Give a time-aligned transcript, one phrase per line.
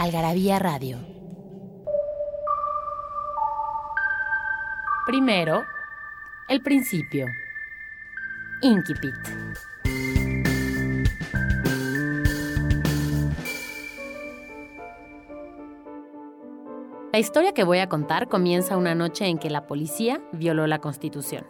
[0.00, 0.96] Algarabía Radio.
[5.06, 5.62] Primero,
[6.48, 7.26] el principio.
[8.62, 9.12] Inquipit.
[17.12, 20.78] La historia que voy a contar comienza una noche en que la policía violó la
[20.78, 21.46] Constitución.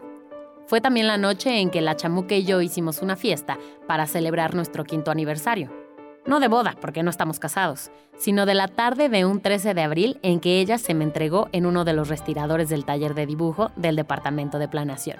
[0.67, 4.57] Fue también la noche en que la chamuca y yo hicimos una fiesta para celebrar
[4.57, 5.80] nuestro quinto aniversario.
[6.27, 9.83] No de boda, porque no estamos casados, sino de la tarde de un 13 de
[9.83, 13.25] abril en que ella se me entregó en uno de los respiradores del taller de
[13.25, 15.17] dibujo del Departamento de Planeación.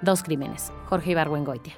[0.00, 0.72] Dos crímenes.
[0.86, 1.74] Jorge Ibargüengoitia.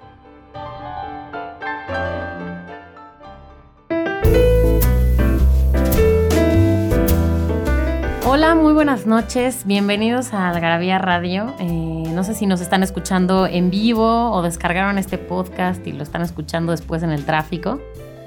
[8.28, 9.64] Hola, muy buenas noches.
[9.64, 11.54] Bienvenidos a Algarabía Radio.
[11.58, 16.02] Eh, no sé si nos están escuchando en vivo o descargaron este podcast y lo
[16.02, 17.80] están escuchando después en el tráfico.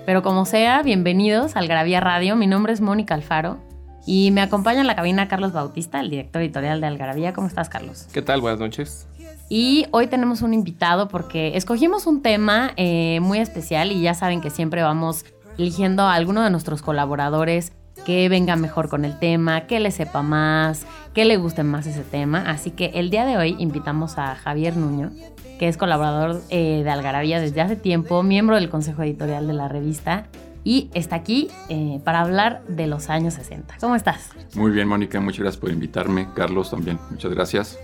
[0.10, 2.36] Pero como sea, bienvenidos a Algarabía Radio.
[2.36, 3.60] Mi nombre es Mónica Alfaro
[4.08, 7.32] y me acompaña en la cabina Carlos Bautista, el director editorial de Algarabía.
[7.32, 8.08] ¿Cómo estás, Carlos?
[8.12, 8.42] ¿Qué tal?
[8.42, 9.08] Buenas noches.
[9.50, 14.42] Y hoy tenemos un invitado porque escogimos un tema eh, muy especial y ya saben
[14.42, 15.26] que siempre vamos
[15.60, 17.72] eligiendo a alguno de nuestros colaboradores
[18.06, 22.04] que venga mejor con el tema, que le sepa más, que le guste más ese
[22.04, 22.44] tema.
[22.48, 25.12] Así que el día de hoy invitamos a Javier Nuño,
[25.60, 29.68] que es colaborador eh, de Algarabía desde hace tiempo, miembro del consejo editorial de la
[29.68, 30.26] revista
[30.64, 33.76] y está aquí eh, para hablar de los años 60.
[33.80, 34.30] ¿Cómo estás?
[34.56, 36.28] Muy bien, Mónica, muchas gracias por invitarme.
[36.36, 37.80] Carlos también, muchas gracias.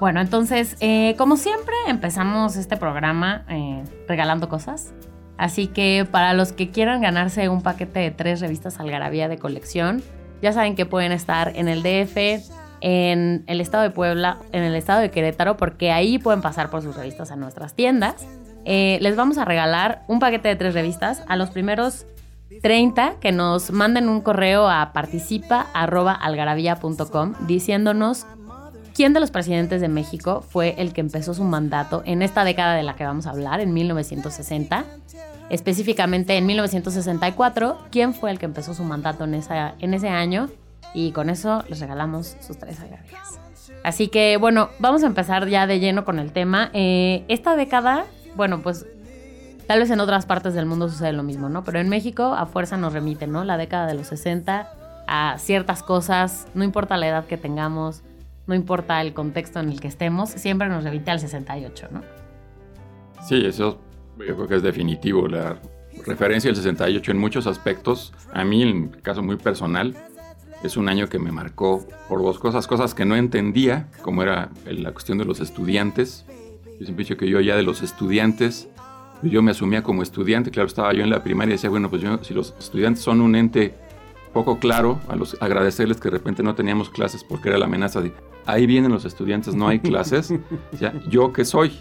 [0.00, 3.44] Bueno, entonces, eh, como siempre, empezamos este programa
[4.08, 4.92] regalando cosas.
[5.36, 10.02] Así que para los que quieran ganarse un paquete de tres revistas Algarabía de colección,
[10.42, 12.16] ya saben que pueden estar en el DF,
[12.80, 16.82] en el estado de Puebla, en el estado de Querétaro, porque ahí pueden pasar por
[16.82, 18.26] sus revistas a nuestras tiendas.
[18.64, 22.06] Eh, les vamos a regalar un paquete de tres revistas a los primeros
[22.62, 28.26] 30 que nos manden un correo a participa.algarabía.com diciéndonos
[28.94, 32.74] quién de los presidentes de México fue el que empezó su mandato en esta década
[32.74, 34.84] de la que vamos a hablar, en 1960.
[35.50, 40.48] Específicamente en 1964, quién fue el que empezó su mandato en, esa, en ese año.
[40.94, 43.40] Y con eso les regalamos sus tres algarabías.
[43.82, 46.70] Así que bueno, vamos a empezar ya de lleno con el tema.
[46.72, 48.06] Eh, esta década,
[48.36, 48.86] bueno, pues
[49.66, 51.64] tal vez en otras partes del mundo sucede lo mismo, ¿no?
[51.64, 53.44] Pero en México a fuerza nos remite, ¿no?
[53.44, 54.70] La década de los 60
[55.06, 58.02] a ciertas cosas, no importa la edad que tengamos,
[58.46, 62.02] no importa el contexto en el que estemos, siempre nos remite al 68, ¿no?
[63.26, 63.80] Sí, eso
[64.18, 65.26] yo creo que es definitivo.
[65.28, 65.58] La
[66.06, 69.96] referencia del 68 en muchos aspectos, a mí en caso muy personal,
[70.62, 74.50] es un año que me marcó por dos cosas, cosas que no entendía, como era
[74.66, 76.24] la cuestión de los estudiantes.
[76.78, 78.68] Yo siempre he dicho que yo ya de los estudiantes,
[79.22, 82.02] yo me asumía como estudiante, claro, estaba yo en la primaria y decía, bueno, pues
[82.02, 83.74] yo, si los estudiantes son un ente
[84.34, 88.02] poco claro, a los agradecerles que de repente no teníamos clases porque era la amenaza
[88.02, 88.12] de,
[88.44, 90.34] ahí vienen los estudiantes, no hay clases,
[90.78, 91.72] ya, ¿yo qué soy?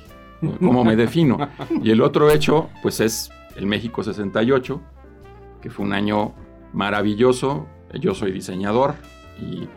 [0.59, 1.37] ¿Cómo me defino?
[1.81, 4.81] Y el otro hecho, pues es el México 68,
[5.61, 6.33] que fue un año
[6.73, 7.65] maravilloso.
[7.93, 8.95] Yo soy diseñador
[9.39, 9.69] y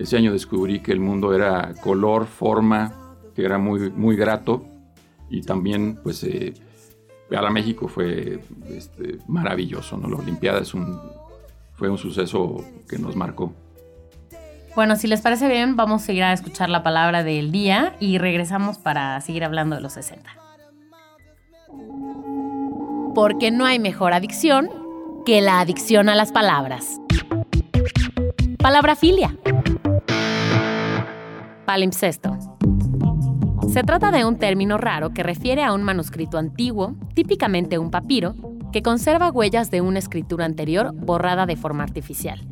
[0.00, 4.64] ese año descubrí que el mundo era color, forma, que era muy, muy grato.
[5.28, 6.54] Y también, pues, eh,
[7.30, 10.08] a la México fue este, maravilloso, ¿no?
[10.08, 10.98] La Olimpiada es un,
[11.80, 13.54] fue un suceso que nos marcó.
[14.76, 18.18] Bueno, si les parece bien, vamos a seguir a escuchar la palabra del día y
[18.18, 20.30] regresamos para seguir hablando de los 60.
[23.14, 24.68] Porque no hay mejor adicción
[25.24, 27.00] que la adicción a las palabras.
[28.58, 29.34] Palabra filia.
[31.64, 32.36] Palimpsesto.
[33.72, 38.34] Se trata de un término raro que refiere a un manuscrito antiguo, típicamente un papiro,
[38.72, 42.46] que conserva huellas de una escritura anterior borrada de forma artificial.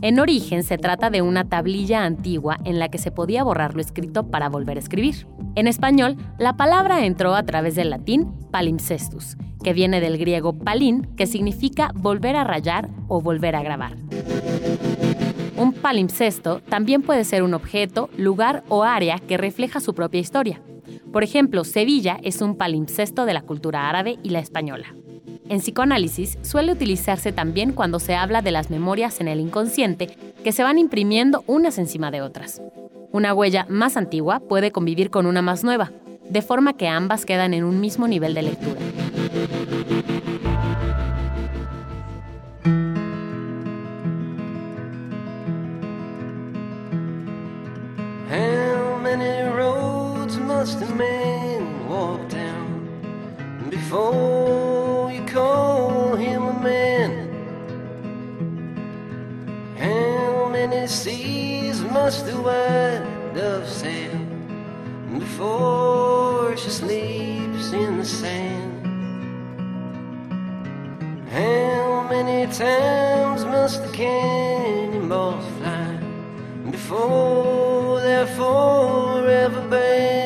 [0.00, 3.80] En origen se trata de una tablilla antigua en la que se podía borrar lo
[3.80, 5.26] escrito para volver a escribir.
[5.56, 11.02] En español, la palabra entró a través del latín palimpsestus, que viene del griego palin,
[11.16, 13.96] que significa volver a rayar o volver a grabar.
[15.56, 20.62] Un palimpsesto también puede ser un objeto, lugar o área que refleja su propia historia.
[21.12, 24.94] Por ejemplo, Sevilla es un palimpsesto de la cultura árabe y la española.
[25.48, 30.08] En psicoanálisis suele utilizarse también cuando se habla de las memorias en el inconsciente
[30.44, 32.60] que se van imprimiendo unas encima de otras.
[33.12, 35.90] Una huella más antigua puede convivir con una más nueva,
[36.28, 38.80] de forma que ambas quedan en un mismo nivel de lectura.
[60.66, 64.18] Many seas must the white dove sail
[65.18, 68.74] before she sleeps in the sand?
[71.30, 75.90] How many times must the cannonballs fly
[76.72, 80.17] before they're forever banned?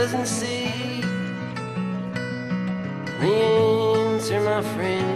[0.00, 1.02] Doesn't see?
[3.20, 5.09] The answer, my friend,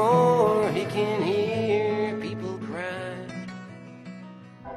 [0.00, 3.26] before he can hear people cry?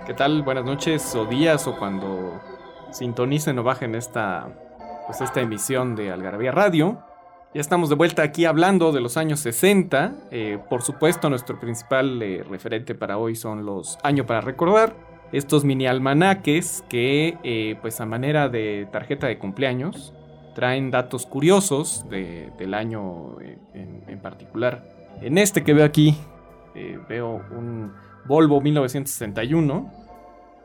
[0.05, 0.43] ¿Qué tal?
[0.43, 2.39] Buenas noches o días o cuando
[2.91, 4.47] sintonicen o bajen esta,
[5.07, 6.99] pues esta emisión de Algarabía Radio.
[7.53, 10.13] Ya estamos de vuelta aquí hablando de los años 60.
[10.31, 14.93] Eh, por supuesto, nuestro principal eh, referente para hoy son los Año para Recordar.
[15.31, 20.13] Estos mini almanaques que, eh, pues a manera de tarjeta de cumpleaños,
[20.55, 23.35] traen datos curiosos de- del año
[23.73, 24.98] en particular.
[25.21, 26.15] En este que veo aquí,
[26.75, 27.91] eh, veo un
[28.25, 29.91] Volvo 1961.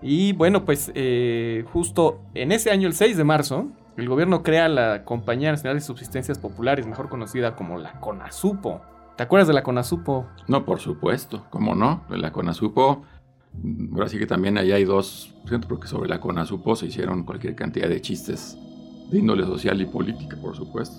[0.02, 4.68] Y bueno, pues eh, justo en ese año, el 6 de marzo, el gobierno crea
[4.68, 8.82] la Compañía Nacional de Subsistencias Populares, mejor conocida como la CONASUPO.
[9.16, 10.26] ¿Te acuerdas de la CONASUPO?
[10.48, 12.04] No, por supuesto, ¿cómo no?
[12.10, 13.02] La CONASUPO,
[13.92, 15.34] ahora sí que también ahí hay dos,
[15.68, 18.58] porque sobre la CONASUPO se hicieron cualquier cantidad de chistes
[19.10, 20.96] de índole social y política, por supuesto.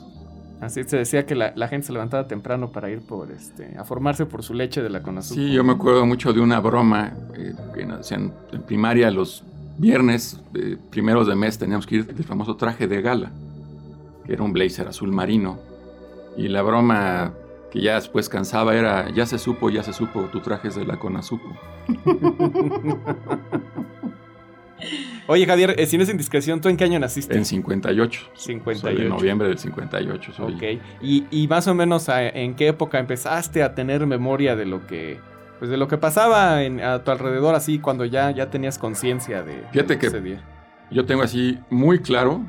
[0.65, 3.83] Así se decía que la, la gente se levantaba temprano para ir por este, a
[3.83, 5.39] formarse por su leche de la CONASUPO.
[5.39, 8.33] Sí, yo me acuerdo mucho de una broma eh, que en
[8.65, 9.43] primaria los
[9.77, 13.31] viernes eh, primeros de mes teníamos que ir del famoso traje de gala,
[14.25, 15.59] que era un blazer azul marino.
[16.35, 17.33] Y la broma
[17.71, 20.85] que ya después cansaba era, ya se supo, ya se supo, tu traje es de
[20.85, 21.45] la CONASUPO.
[25.27, 27.35] Oye, Javier, eh, si no es indiscreción, ¿tú en qué año naciste?
[27.37, 28.21] En 58.
[28.33, 29.09] Soy de 58.
[29.09, 30.33] noviembre del 58.
[30.33, 30.53] Soy.
[30.53, 30.81] Ok.
[31.01, 34.85] Y, y más o menos a- en qué época empezaste a tener memoria de lo
[34.85, 35.19] que
[35.57, 39.41] pues de lo que pasaba en- a tu alrededor así cuando ya, ya tenías conciencia
[39.41, 40.43] de, de Fíjate lo que- sucedía?
[40.91, 42.43] Yo tengo así muy claro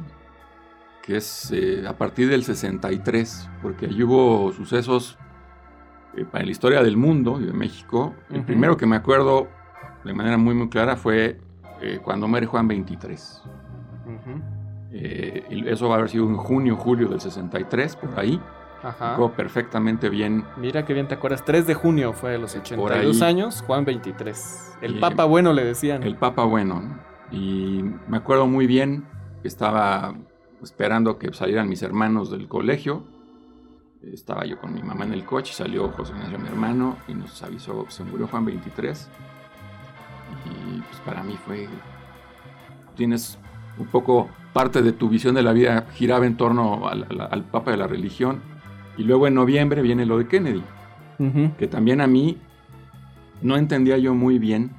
[1.03, 5.17] que es eh, a partir del 63, porque allí hubo sucesos
[6.17, 8.15] eh, para la historia del mundo y de México.
[8.31, 9.49] El primero que me acuerdo
[10.05, 11.39] de manera muy muy clara fue
[11.81, 13.43] eh, cuando muere Juan 23.
[14.07, 14.43] Ujú.
[14.93, 18.41] Eh, eso va a haber sido en junio, julio del 63, por ahí.
[18.83, 19.17] Ajá.
[19.35, 20.45] Perfectamente bien.
[20.57, 21.45] Mira qué bien te acuerdas.
[21.45, 23.29] 3 de junio fue de los Por 82 ahí.
[23.29, 24.77] años, Juan 23.
[24.81, 26.03] El Papa Bueno le decían.
[26.03, 26.83] El Papa Bueno.
[26.83, 26.99] ¿no?
[27.33, 29.05] Y me acuerdo muy bien
[29.43, 30.15] que estaba
[30.63, 33.05] esperando que salieran mis hermanos del colegio.
[34.03, 37.43] Estaba yo con mi mamá en el coche, salió José Ignacio, mi hermano, y nos
[37.43, 39.09] avisó, se murió Juan 23.
[40.47, 41.69] Y pues para mí fue...
[42.97, 43.39] Tienes
[43.79, 47.43] un poco parte de tu visión de la vida giraba en torno al, al- al
[47.45, 48.41] Papa de la religión.
[48.97, 50.63] Y luego en noviembre viene lo de Kennedy
[51.19, 51.51] Ujú.
[51.59, 52.39] que también a mí
[53.43, 54.71] no entendía yo muy bien.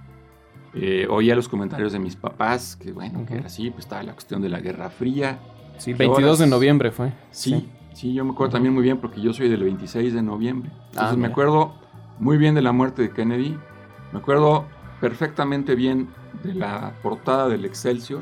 [0.73, 3.35] Eh, oía los comentarios de mis papás, que bueno, que Ujú.
[3.35, 5.39] era así, pues estaba la cuestión de la Guerra Fría.
[5.77, 6.49] Sí, ¿Qué 22 de horas?
[6.49, 7.13] noviembre fue.
[7.31, 8.53] Sí, sí, yo me acuerdo Ujú.
[8.55, 10.71] también muy bien porque yo soy del 26 de noviembre.
[10.87, 11.73] Entonces Ah, me acuerdo
[12.19, 13.55] muy bien de la muerte de Kennedy.
[14.11, 14.65] Me acuerdo
[14.99, 16.09] perfectamente bien
[16.43, 18.21] de la portada del Excelsior,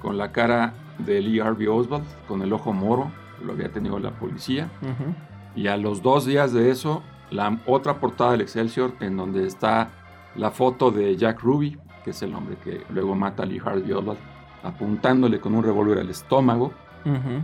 [0.00, 3.10] con la cara de Lee Harvey Oswald, con el ojo moro,
[3.44, 4.68] lo había tenido la policía.
[5.54, 9.90] Y a los dos días de eso, la otra portada del Excelsior, en donde está
[10.36, 13.92] la foto de Jack Ruby, que es el hombre que luego mata a Lee Harvey
[13.92, 14.18] Oswald,
[14.62, 16.72] apuntándole con un revólver al estómago,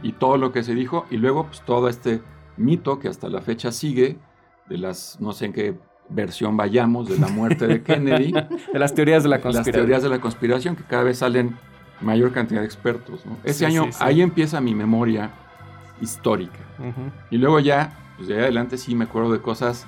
[0.02, 2.20] y todo lo que se dijo, y luego pues todo este
[2.58, 4.18] mito que hasta la fecha sigue,
[4.68, 8.94] de las, no sé en qué versión vayamos, de la muerte de Kennedy, De las
[8.94, 9.74] teorías de la las conspiración.
[9.74, 11.56] teorías de la conspiración, que cada vez salen
[12.00, 13.24] mayor cantidad de expertos.
[13.26, 13.36] ¿no?
[13.44, 13.98] Ese Sí, año, sí, sí.
[14.00, 15.30] ahí empieza mi memoria
[16.00, 16.58] histórica.
[17.30, 19.86] Y luego ya, pues de ahí adelante sí me acuerdo de cosas,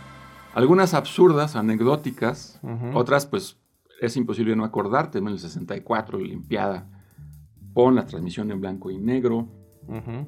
[0.54, 2.60] algunas absurdas, anecdóticas,
[2.94, 3.58] otras pues
[4.00, 6.86] es imposible no acordarte, en el 64, la Olimpiada,
[7.74, 9.48] pon la transmisión en blanco y negro,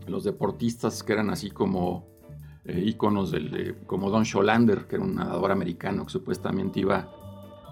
[0.07, 2.07] los deportistas que eran así como
[2.69, 7.09] eh, íconos del, de- como Don Scholander, que era un nadador americano que supuestamente iba,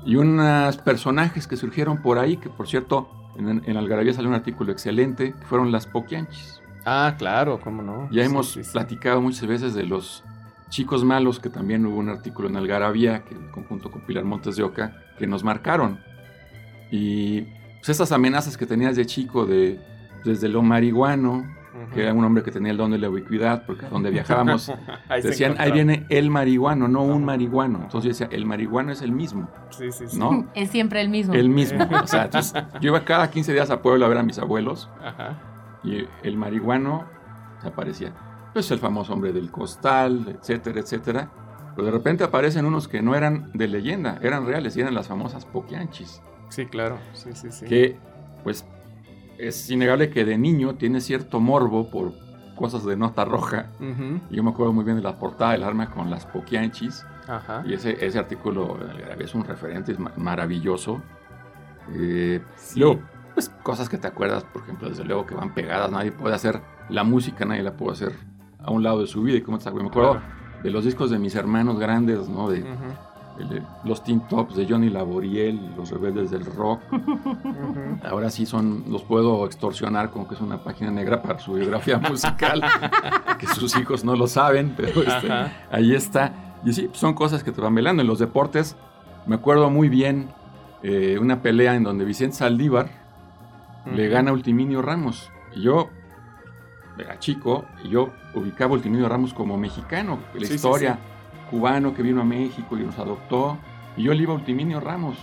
[0.04, 4.34] y unos personajes que surgieron por ahí, que por cierto, en, en Algarabía salió un
[4.34, 6.60] artículo excelente, que fueron las Poquianchis.
[6.84, 8.08] Ah, claro, cómo no.
[8.10, 8.70] Ya Sí, hemos sí, sí.
[8.72, 10.22] platicado muchas veces de los
[10.68, 14.56] chicos malos, que también hubo un artículo en Algarabía, que en conjunto con Pilar Montes
[14.56, 15.98] de Oca, que nos marcaron.
[16.90, 17.42] Y
[17.78, 19.80] pues, estas amenazas que tenías de chico, de,
[20.24, 21.44] desde lo marihuano,
[21.84, 21.94] Ujú.
[21.94, 24.72] que era un hombre que tenía el don de la ubicuidad, porque a donde viajábamos
[25.22, 27.18] decían, ahí viene el marihuano, no un Ajá.
[27.26, 27.78] marihuano.
[27.82, 30.18] Entonces yo decía, el marihuano es el mismo, Sí, sí, sí.
[30.18, 30.46] ¿no?
[30.54, 31.34] Es siempre el mismo.
[31.34, 31.86] El mismo.
[32.02, 34.88] O sea, entonces, yo iba cada 15 días a Puebla a ver a mis abuelos
[35.04, 35.38] Ajá.
[35.84, 37.04] y el marihuano
[37.62, 38.12] aparecía.
[38.52, 41.30] Pues el famoso hombre del costal, etcétera, etcétera.
[41.74, 45.08] Pero de repente aparecen unos que no eran de leyenda, eran reales y eran las
[45.08, 46.22] famosas poquianchis.
[46.48, 46.96] Sí, claro.
[47.12, 47.66] Sí, sí, sí.
[47.66, 47.98] Que,
[48.44, 48.64] pues,
[49.38, 52.12] es innegable que de niño tiene cierto morbo por
[52.56, 53.66] cosas de nota roja.
[54.30, 57.04] Yo me acuerdo muy bien de la portada del arma con las poquianchis.
[57.28, 57.62] Ajá.
[57.66, 58.78] Y ese, ese artículo
[59.18, 61.02] es un referente, es ma- maravilloso.
[61.94, 62.80] Eh, Sí.
[62.80, 63.00] Luego,
[63.34, 66.60] pues cosas que te acuerdas, por ejemplo, desde luego que van pegadas, nadie puede hacer
[66.88, 68.12] la música, nadie la puede hacer
[68.58, 69.36] a un lado de su vida.
[69.36, 70.62] Y como te acuerdas, me acuerdo Claro.
[70.62, 72.48] de los discos de mis hermanos grandes, ¿no?
[72.48, 72.64] De
[73.84, 76.80] los Teen Tops de Johnny Laboriel, los rebeldes del rock.
[78.04, 81.98] Ahora sí son, los puedo extorsionar como que es una página negra para su biografía
[82.10, 82.62] musical,
[83.38, 85.28] que sus hijos no lo saben, pero este,
[85.70, 86.32] ahí está.
[86.64, 88.02] Y sí, son cosas que te van velando.
[88.02, 88.76] En los deportes,
[89.26, 90.30] me acuerdo muy bien
[90.82, 92.88] eh, una pelea en donde Vicente Saldívar
[93.92, 95.30] le gana a Ultiminio Ramos.
[95.54, 95.90] Y yo
[96.98, 100.18] era chico y yo ubicaba a Ultiminio Ramos como mexicano.
[100.34, 100.98] La Sí, sí, historia,
[101.50, 103.58] cubano que vino a México y nos adoptó.
[103.96, 105.16] Y yo le iba a Ultiminio Ramos.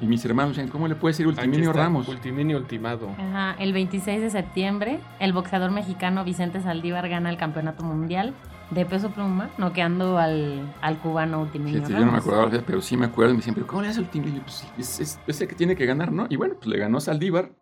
[0.00, 2.06] Y mis hermanos decían, ¿cómo le puede decir Ultiminio está, Ramos?
[2.06, 3.08] Ultiminio ultimado.
[3.18, 8.34] Ajá, el 26 de septiembre, el boxeador mexicano Vicente Saldívar gana el campeonato mundial
[8.70, 12.26] de peso pluma, noqueando al, al cubano Ultiminio Fíjate, yo no me Ramos.
[12.26, 13.30] acordaba, pero sí me acuerdo.
[13.30, 14.42] Y me decían, ¿pero cómo le hace Ultiminio?
[14.42, 16.26] Pues es, es, es el que tiene que ganar, ¿no?
[16.28, 17.52] Y bueno, pues le ganó Saldívar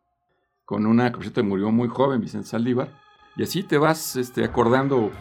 [0.64, 2.88] con una, por cierto, murió muy joven Vicente Saldívar.
[3.36, 5.12] Y así te vas este, acordando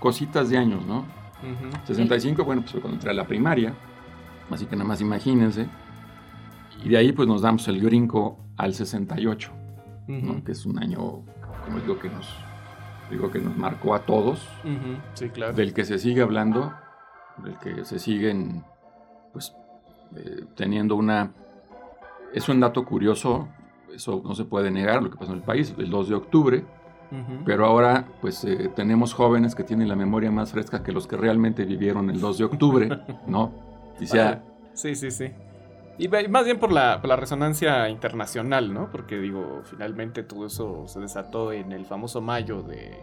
[0.00, 1.06] cositas de años, ¿no?
[1.42, 1.70] Ujú.
[1.86, 3.74] 65, bueno, pues fue cuando entré a la primaria.
[4.50, 5.66] Así que nada más imagínense.
[6.82, 9.50] Y de ahí pues nos damos el brinco al 68,
[10.08, 10.32] ¿no?
[10.32, 10.44] Ujú.
[10.44, 10.98] que es un año,
[11.64, 12.28] como digo, que nos,
[13.10, 14.96] digo que nos marcó a todos, Ujú.
[15.14, 15.52] Sí, claro.
[15.52, 16.72] del que se sigue hablando,
[17.38, 18.64] del que se siguen
[19.32, 19.54] pues
[20.16, 21.32] eh, teniendo una...
[22.32, 23.48] Es un dato curioso,
[23.94, 26.64] eso no se puede negar, lo que pasó en el país, el 2 de octubre,
[27.46, 31.16] Pero ahora pues eh, tenemos jóvenes que tienen la memoria más fresca que los que
[31.16, 32.88] realmente vivieron el 2 de octubre,
[33.26, 33.52] ¿no?
[33.98, 34.42] Y sea,
[34.78, 35.32] Sí, sí, sí.
[35.98, 38.88] Y más bien por la, por la resonancia internacional, ¿no?
[38.92, 42.96] Porque digo, finalmente todo eso se desató en el famoso mayo de,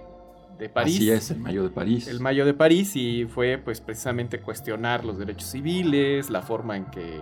[0.58, 0.96] de París.
[0.96, 2.08] así es, el mayo de París.
[2.08, 6.86] El mayo de París y fue pues precisamente cuestionar los derechos civiles, la forma en
[6.86, 7.22] que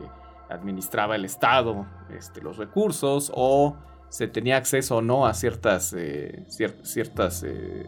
[0.49, 3.75] administraba el Estado este, los recursos o
[4.13, 7.87] se tenía acceso o no a ciertas, eh, cier- ciertas eh,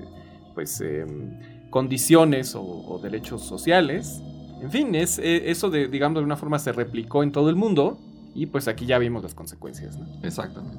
[0.55, 1.39] pues, em,
[1.69, 4.21] condiciones o, o derechos sociales.
[4.59, 7.55] En fin, es, eh, eso de, digamos, de una forma se replicó en todo el
[7.55, 7.99] mundo
[8.33, 9.97] y pues aquí ya vimos las consecuencias.
[9.99, 10.07] ¿no?
[10.23, 10.77] Exactamente.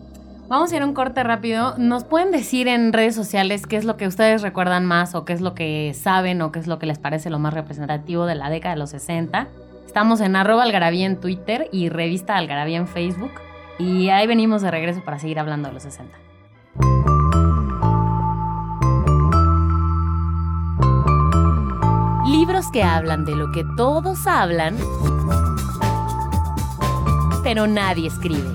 [0.48, 1.74] Vamos a ir a un corte rápido.
[1.78, 5.32] ¿Nos pueden decir en redes sociales qué es lo que ustedes recuerdan más o qué
[5.32, 8.34] es lo que saben o qué es lo que les parece lo más representativo de
[8.34, 9.46] la década de los 60?
[9.86, 13.30] Estamos en arroba algarabía en Twitter y revista algarabía en Facebook.
[13.78, 16.16] Y ahí venimos de regreso para seguir hablando de los 60.
[22.26, 24.76] Libros que hablan de lo que todos hablan,
[27.42, 28.48] pero nadie escribe.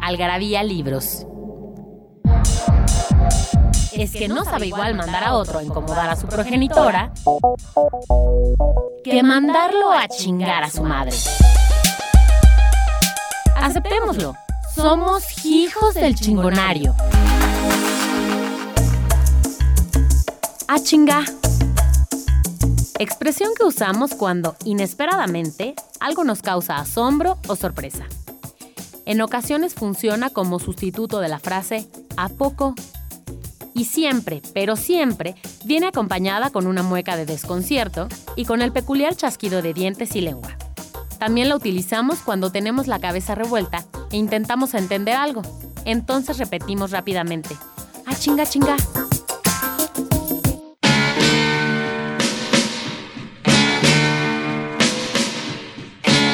[0.00, 1.26] Algarabía Libros.
[3.92, 7.12] Es que no sabe igual mandar a otro a incomodar a su progenitora
[9.04, 11.16] que mandarlo a chingar a su madre.
[13.56, 14.34] Aceptémoslo,
[14.74, 16.94] somos hijos del chingonario.
[20.68, 21.24] A chinga.
[22.98, 28.06] Expresión que usamos cuando, inesperadamente, algo nos causa asombro o sorpresa.
[29.06, 32.74] En ocasiones funciona como sustituto de la frase ¿a poco?
[33.78, 39.14] Y siempre, pero siempre, viene acompañada con una mueca de desconcierto y con el peculiar
[39.14, 40.56] chasquido de dientes y lengua.
[41.20, 45.42] También la utilizamos cuando tenemos la cabeza revuelta e intentamos entender algo.
[45.84, 47.56] Entonces repetimos rápidamente,
[48.04, 48.74] ¡ah, chinga, chinga!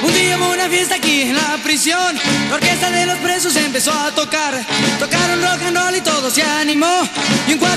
[0.02, 2.16] Un día hubo una fiesta aquí en la prisión.
[2.48, 4.54] La orquesta de los presos empezó a tocar.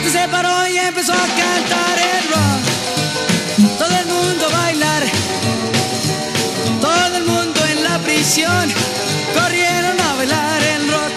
[0.09, 3.77] Se paró y empezó a cantar el rock.
[3.77, 5.03] Todo el mundo a bailar.
[6.79, 8.71] Todo el mundo en la prisión.
[9.33, 11.11] Corrieron a bailar el rock.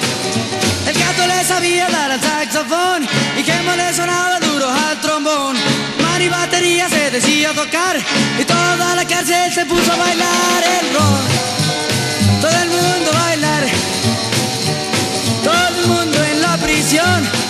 [0.89, 3.07] El gato le sabía dar al saxofón.
[3.39, 5.57] Y Gemo le sonaba duro al trombón.
[6.03, 7.97] Mari batería se decía tocar.
[8.41, 12.41] Y toda la cárcel se puso a bailar el rock.
[12.41, 13.65] Todo el mundo a bailar.
[15.45, 17.50] Todo el mundo en la prisión.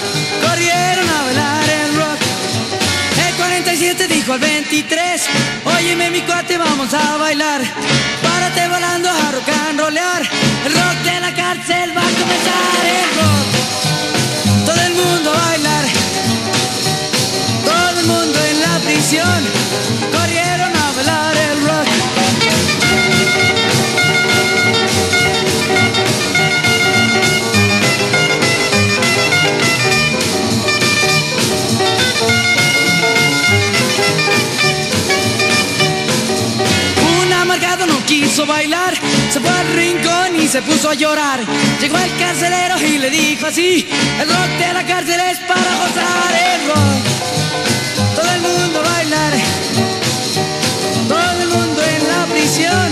[3.90, 5.23] 47 dijo al 23
[5.64, 7.61] Óyeme mi cuate, vamos a bailar.
[8.23, 10.23] Párate volando a rock and rollear
[10.64, 14.66] El rock de la cárcel va a comenzar el rock.
[14.66, 15.85] Todo el mundo a bailar.
[17.64, 19.60] Todo el mundo en la prisión
[38.47, 38.94] bailar,
[39.32, 41.40] se fue al rincón y se puso a llorar.
[41.81, 43.88] Llegó el carcelero y le dijo así:
[44.20, 48.16] El rock de la cárcel es para gozar el rock.
[48.16, 49.33] Todo el mundo a bailar,
[51.09, 52.88] todo el mundo en la prisión.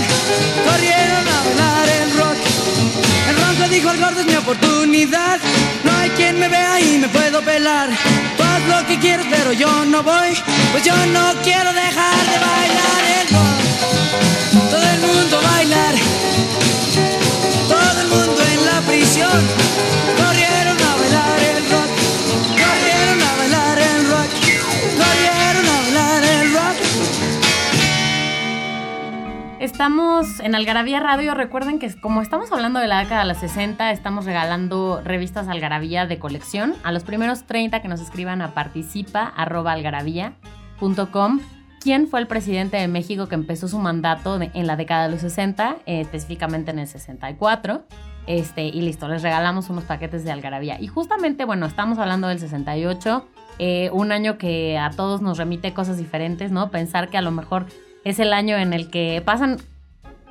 [0.65, 2.37] Corrieron a bailar el rock.
[3.29, 5.39] El ronco dijo al gordo: Es mi oportunidad.
[5.83, 7.89] No hay quien me vea y me puedo pelar.
[8.37, 10.37] Tú haz lo que quieras, pero yo no voy.
[10.71, 13.08] Pues yo no quiero dejar de bailar
[29.59, 31.35] Estamos en Algarabía Radio.
[31.35, 36.05] Recuerden que como estamos hablando de la década de los 60, estamos regalando revistas Algarabía
[36.05, 36.75] de colección.
[36.83, 41.39] A los primeros 30 que nos escriban a participa.algarabía.com.
[41.79, 45.21] ¿Quién fue el presidente de México que empezó su mandato en la década de los
[45.21, 47.85] 60, eh, específicamente en el 64?
[48.29, 50.79] Este, y listo, les regalamos unos paquetes de Algarabía.
[50.79, 53.25] Y justamente, bueno, estamos hablando del 68,
[53.57, 56.69] eh, un año que a todos nos remite cosas diferentes, ¿no?
[56.69, 57.65] Pensar que a lo mejor
[58.03, 59.57] es el año en el que pasan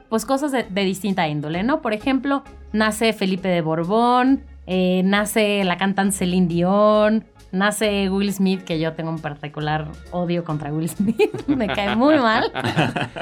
[0.08, 1.82] pues cosas de, distinta índole, ¿no?
[1.82, 8.62] Por ejemplo, nace Felipe de Borbón, eh, nace la cantante Celine Dion, nace Will Smith,
[8.64, 11.16] que yo tengo un particular odio contra Will Smith,
[11.48, 12.50] me cae muy mal.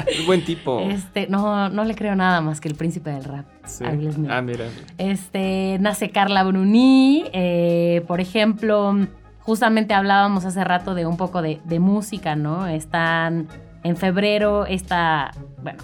[0.07, 0.81] Es buen tipo.
[0.81, 3.85] Este, no, no le creo nada más que el príncipe del rap Sí.
[3.85, 4.31] a Will Smith.
[4.33, 4.67] Ah, mira.
[4.99, 8.95] Este, nace Carla Bruni, eh, por ejemplo,
[9.41, 12.67] justamente hablábamos hace rato de un poco de, de música, ¿no?
[12.67, 13.49] Están
[13.83, 15.31] en febrero esta,
[15.63, 15.79] bueno,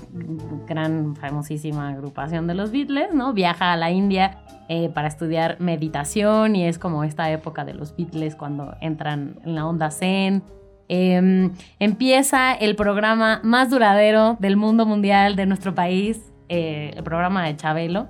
[0.66, 3.32] gran, famosísima agrupación de los Beatles, ¿no?
[3.32, 4.38] Viaja a la India
[4.74, 9.54] eh, para estudiar meditación y es como esta época de los Beatles cuando entran en
[9.54, 10.42] la onda zen.
[10.88, 17.44] Eh, empieza el programa más duradero del mundo mundial de nuestro país, eh, el programa
[17.44, 18.08] de Chabelo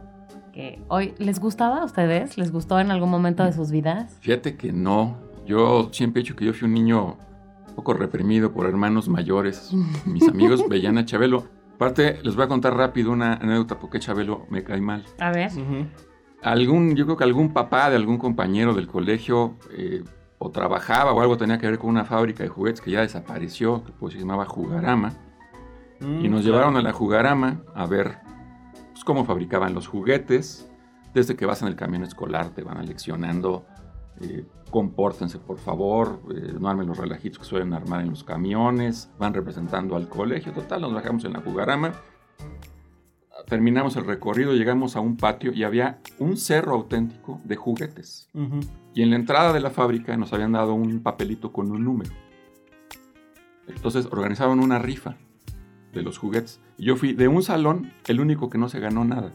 [0.53, 4.17] que hoy les gustaba a ustedes, les gustó en algún momento de sus vidas.
[4.21, 5.17] Fíjate que no.
[5.45, 7.17] Yo siempre he dicho que yo fui un niño
[7.69, 9.73] un poco reprimido por hermanos mayores.
[10.07, 11.49] Mis amigos veían a Chabelo.
[11.75, 15.05] Aparte, les voy a contar rápido una anécdota porque Chabelo me cae mal.
[15.19, 15.51] A ver.
[15.51, 15.87] Ujú.
[16.43, 20.03] Algún, yo creo que algún papá de algún compañero del colegio eh,
[20.39, 23.85] o trabajaba o algo tenía que ver con una fábrica de juguetes que ya desapareció,
[23.85, 25.13] que pues se llamaba Jugarama.
[26.01, 26.43] Y Mm, nos claro.
[26.43, 28.19] llevaron a la Jugarama a ver
[28.93, 30.69] pues, cómo fabricaban los juguetes.
[31.15, 33.65] Desde que vas en el camión escolar te van aleccionando,
[34.21, 39.11] eh, compórtense por favor, eh, no armen los relajitos que suelen armar en los camiones,
[39.19, 40.53] van representando al colegio.
[40.53, 41.93] Total, nos bajamos en la Jugarama.
[43.47, 48.29] Terminamos el recorrido, llegamos a un patio y había un cerro auténtico de juguetes.
[48.35, 48.61] Ujú.
[48.95, 52.13] Y en la entrada de la fábrica nos habían dado un papelito con un número.
[53.69, 55.17] Entonces organizaron una rifa
[55.93, 56.61] de los juguetes.
[56.79, 59.33] Y yo fui de un salón el único que no se ganó nada.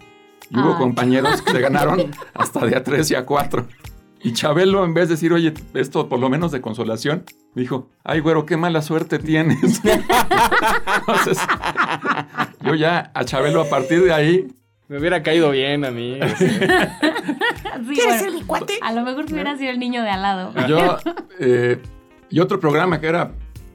[0.50, 0.80] Y hubo Ay.
[0.80, 3.67] compañeros que se ganaron hasta de a tres y a cuatro.
[4.22, 8.20] Y Chabelo, en vez de decir, oye, esto por lo menos de consolación, dijo, ay,
[8.20, 9.82] güero, qué mala suerte tienes.
[11.00, 11.38] Entonces,
[12.67, 14.47] yo ya a Chabelo a partir de ahí,
[14.88, 16.19] Me hubiera caído bien a mí.
[17.88, 18.01] Sí,
[18.47, 20.53] bueno, A lo mejor hubiera sido el niño de al lado.
[20.67, 20.97] yo...
[21.39, 21.80] eh,
[22.30, 23.32] y otro programa que era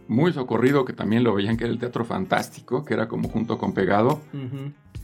[0.08, 3.58] muy socorrido, que también lo veían, que era el Teatro Fantástico, que era como junto
[3.58, 4.20] con Pegado,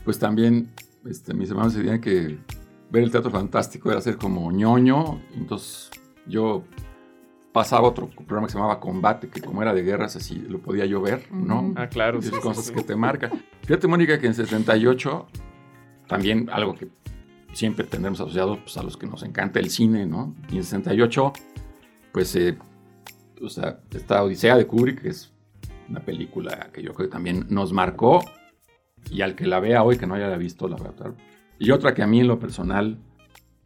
[0.03, 0.69] pues también
[1.09, 2.37] este, mis hermanos decían que
[2.89, 5.89] ver el Teatro Fantástico era ser como ñoño, entonces
[6.27, 6.63] yo
[7.59, 10.85] pasaba otro programa que se llamaba Combate, que como era de guerras, así lo podía
[10.85, 11.73] yo ver, ¿no?
[11.75, 12.19] Ah, claro.
[12.19, 13.31] Esas sí, cosas sí, que te marcan.
[13.63, 15.27] Fíjate, Mónica, que en 78,
[16.07, 16.87] también algo que
[17.51, 20.33] siempre tendremos asociado pues, a los que nos encanta el cine, ¿no?
[20.49, 21.33] Y en 68,
[22.13, 22.57] pues, eh,
[23.41, 25.33] o sea, esta Odisea de Kubrick, que es
[25.89, 28.23] una película que yo creo que también nos marcó,
[29.11, 31.13] y al que la vea hoy, que no haya visto, la verdad.
[31.59, 32.99] Y otra que a mí en lo personal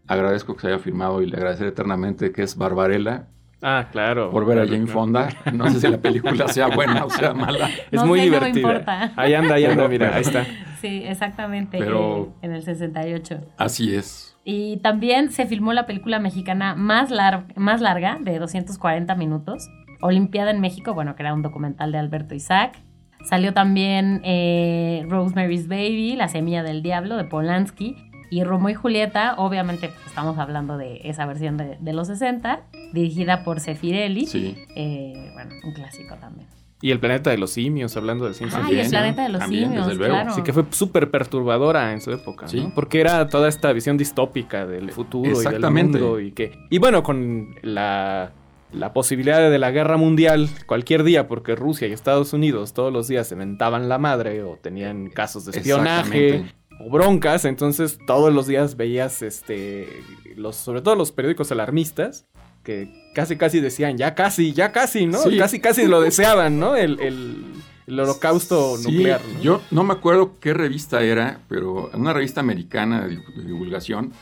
[0.07, 3.27] agradezco que se haya firmado y le agradeceré eternamente, que es Barbarella,
[3.63, 4.29] Ah, claro.
[4.29, 4.91] por ver a Jane claro.
[4.93, 5.29] Fonda.
[5.53, 7.69] No sé si la película sea buena o sea mala.
[7.91, 8.67] Es No muy sé, no divertida.
[8.69, 9.11] importa.
[9.15, 10.45] Ahí anda, ahí anda, mira, ahí está.
[10.81, 11.77] Sí, exactamente.
[11.77, 13.39] Pero- en el 68.
[13.57, 14.35] Así es.
[14.45, 19.69] Y también se filmó la película mexicana más, lar- más larga, de 240 minutos,
[20.01, 22.77] Olimpiada en México, bueno, que era un documental de Alberto Isaac.
[23.23, 27.95] Salió también eh, Rosemary's Baby, La Semilla del Diablo, de Polanski.
[28.33, 32.61] Y Romo y Julieta, obviamente pues, estamos hablando de esa versión de, de los 60,
[32.93, 34.25] dirigida por Sefirelli.
[34.25, 34.55] Sí.
[34.75, 36.47] Eh, bueno, un clásico también.
[36.81, 39.39] Y el planeta de los simios, hablando de ciencia Ah, y el planeta de los
[39.39, 40.13] también, simios, desde luego.
[40.15, 40.33] claro.
[40.33, 42.59] Sí, que fue súper perturbadora en su época, Sí.
[42.59, 42.73] ¿no?
[42.73, 46.51] Porque era toda esta visión distópica del futuro y del mundo y que...
[46.69, 48.31] Y bueno, con la,
[48.73, 53.07] la posibilidad de la guerra mundial cualquier día, porque Rusia y Estados Unidos todos los
[53.07, 56.62] días se mentaban la madre o tenían casos de espionaje Exactamente.
[56.79, 59.87] O broncas, entonces todos los días veías, este,
[60.35, 62.25] los, sobre todo los periódicos alarmistas,
[62.63, 65.19] que casi casi decían, ya casi, ya casi, ¿no?
[65.19, 65.37] Sí.
[65.37, 66.75] Casi casi lo deseaban, ¿no?
[66.75, 67.45] El, el-
[67.85, 69.41] el holocausto Sí, nuclear, ¿no?
[69.41, 74.13] Yo no me acuerdo qué revista era, pero una revista americana de, divulgación,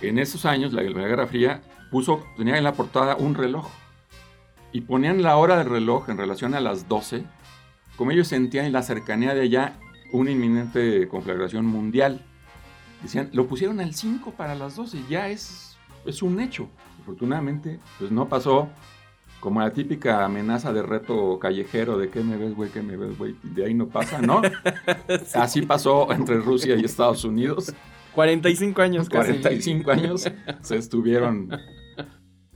[0.00, 3.68] en esos años, la, la Guerra Fría, puso, tenía en la portada un reloj.
[4.72, 7.22] Y ponían la hora del reloj en relación a las 12,
[7.96, 9.74] como ellos sentían en la cercanía de allá
[10.12, 12.20] una inminente conflagración mundial.
[13.02, 16.68] Decían, lo pusieron al 5 para las 12, ya es, es un hecho.
[17.00, 18.68] Afortunadamente, pues no pasó
[19.40, 22.70] como la típica amenaza de reto callejero de ¿qué me ves, güey?
[22.70, 23.36] ¿Qué me ves, güey?
[23.42, 24.42] De ahí no pasa, ¿no?
[25.34, 27.72] Así pasó entre Rusia y Estados Unidos.
[28.14, 29.32] 45 años casi.
[29.34, 30.28] 45 años
[30.62, 31.50] se estuvieron...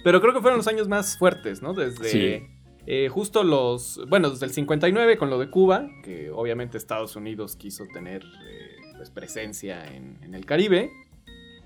[0.03, 1.75] Pero creo que fueron los años más fuertes, ¿no?
[1.75, 2.47] Desde Sí.
[2.93, 4.01] Eh, justo los.
[4.09, 8.77] Bueno, desde el 59 con lo de Cuba, que obviamente Estados Unidos quiso tener eh,
[8.97, 10.91] pues, presencia en, en el Caribe.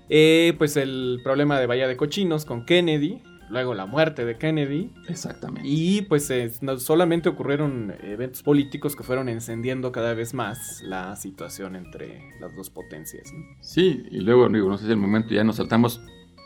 [0.07, 3.23] Eh, pues el problema de Bahía de Cochinos con Kennedy.
[3.49, 4.91] Luego la muerte de Kennedy.
[5.07, 5.67] Exactamente.
[5.67, 11.15] Y pues eh, no solamente ocurrieron eventos políticos que fueron encendiendo cada vez más la
[11.15, 13.31] situación entre las dos potencias.
[13.33, 13.45] ¿no?
[13.61, 16.01] Sí, y luego, digo, no sé si el momento ya nos saltamos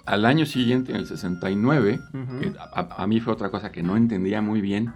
[0.10, 2.40] al año siguiente, en el 69, Ujú.
[2.40, 4.94] que a, a- mí fue otra cosa que no entendía muy bien,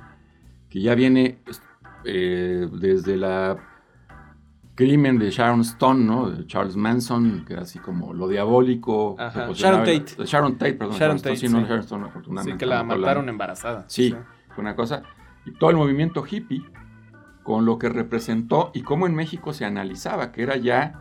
[0.69, 1.61] que ya viene pues,
[2.05, 3.57] eh, desde la
[4.75, 6.29] crimen de Sharon Stone, ¿no?
[6.31, 9.15] De Charles Manson, que era así como lo diabólico.
[9.53, 10.25] Sharon Tate.
[10.25, 10.97] Sharon Tate, perdón.
[10.97, 11.61] Sharon Tate, sí, no.
[11.61, 12.53] Sharon Stone, afortunadamente.
[12.53, 13.85] Sí, que la mataron embarazada.
[13.87, 14.15] Sí,
[14.55, 15.03] fue una cosa.
[15.45, 16.63] Y todo el movimiento hippie,
[17.43, 20.99] con lo que representó y cómo en México se analizaba, que era ya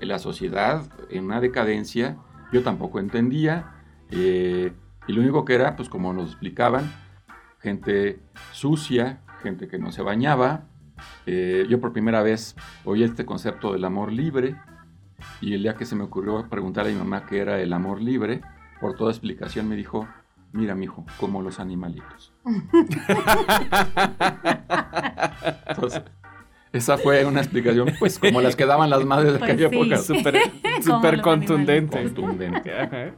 [0.00, 2.16] la sociedad en una decadencia.
[2.54, 3.72] Yo tampoco entendía.
[4.12, 4.72] eh,
[5.08, 6.88] y lo único que era, pues como nos explicaban,
[7.58, 8.20] gente
[8.52, 10.68] sucia, gente que no se bañaba.
[11.26, 14.54] Eh, yo por primera vez oí este concepto del amor libre.
[15.40, 18.00] Y el día que se me ocurrió preguntarle a mi mamá qué era el amor
[18.00, 18.40] libre,
[18.80, 20.06] por toda explicación me dijo,
[20.52, 22.32] mira, mijo, como los animalitos.
[25.66, 26.02] Entonces,
[26.74, 29.76] esa fue una explicación, pues, como las que daban las madres de Pues aquella sí.
[29.76, 29.96] época.
[30.02, 30.38] Súper
[30.82, 32.10] súper contundente.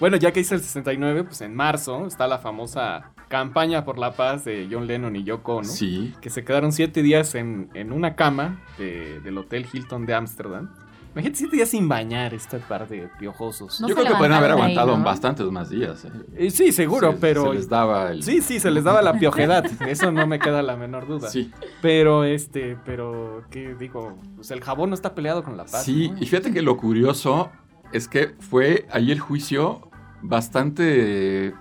[0.00, 4.12] Bueno, ya que hice el 69, pues en marzo está la famosa campaña por la
[4.14, 5.68] paz de John Lennon y Yoko Ono.
[5.68, 10.14] Sí, Que se quedaron siete días en, en una cama de- del Hotel Hilton de
[10.14, 10.74] Ámsterdam.
[11.12, 13.80] Imagínate siete días sin bañar este par de piojosos.
[13.82, 15.04] No Yo creo que pueden haber ahí, aguantado ¿no?
[15.04, 16.04] bastantes más días.
[16.06, 16.10] ¿eh?
[16.36, 17.48] Eh, sí, seguro, Se- pero...
[17.48, 18.22] Se les daba el...
[18.22, 19.64] Sí, sí, se les daba la piojedad.
[19.86, 21.28] Eso no me queda la menor duda.
[21.28, 24.16] Sí, Pero, este, pero, ¿qué digo?
[24.36, 25.84] Pues el jabón no está peleado con la paz.
[25.84, 26.18] sí, ¿no?
[26.18, 27.50] y fíjate que lo curioso
[27.92, 29.90] es que fue ahí el juicio
[30.22, 31.54] bastante...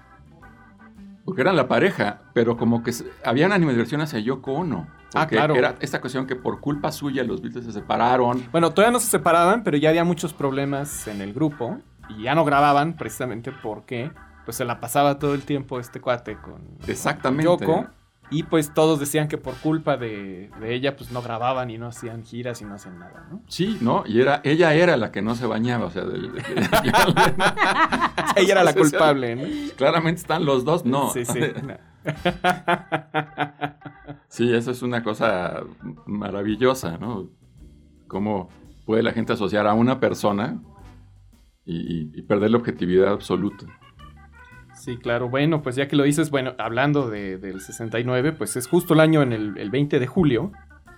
[1.26, 2.92] Porque eran la pareja, pero como que
[3.26, 4.88] había una animadversión hacia Yoko Ono.
[5.14, 5.56] Ah, claro.
[5.56, 8.48] Era esta cuestión que por culpa suya los Beatles se separaron.
[8.52, 11.80] Bueno, todavía no se separaban, pero ya había muchos problemas en el grupo.
[12.10, 14.12] Y ya no grababan precisamente porque
[14.46, 17.66] pues se la pasaba todo el tiempo este cuate con Exactamente.
[17.66, 17.88] Yoko.
[18.34, 21.88] Y pues todos decían que por culpa de, de ella pues no grababan y no
[21.88, 23.42] hacían giras y no hacían nada, ¿no?
[23.48, 24.04] Sí, ¿no?
[24.08, 26.04] Y era, ella era la que no se bañaba, o sea,
[28.38, 29.44] ella era la culpable, ¿no?
[29.76, 31.12] claramente están los dos, no.
[31.12, 31.42] Sí, sí.
[31.62, 31.91] no.
[34.30, 35.62] Sí, eso es una cosa
[36.06, 37.30] maravillosa, ¿no?
[38.08, 38.50] Cómo
[38.86, 40.62] puede la gente asociar a una persona
[41.66, 43.66] y, perder la objetividad absoluta.
[44.74, 45.30] Sí, claro.
[45.30, 49.00] Bueno, pues ya que lo dices, bueno, hablando de- del 69, pues es justo el
[49.02, 50.52] año en el, el 20 de julio,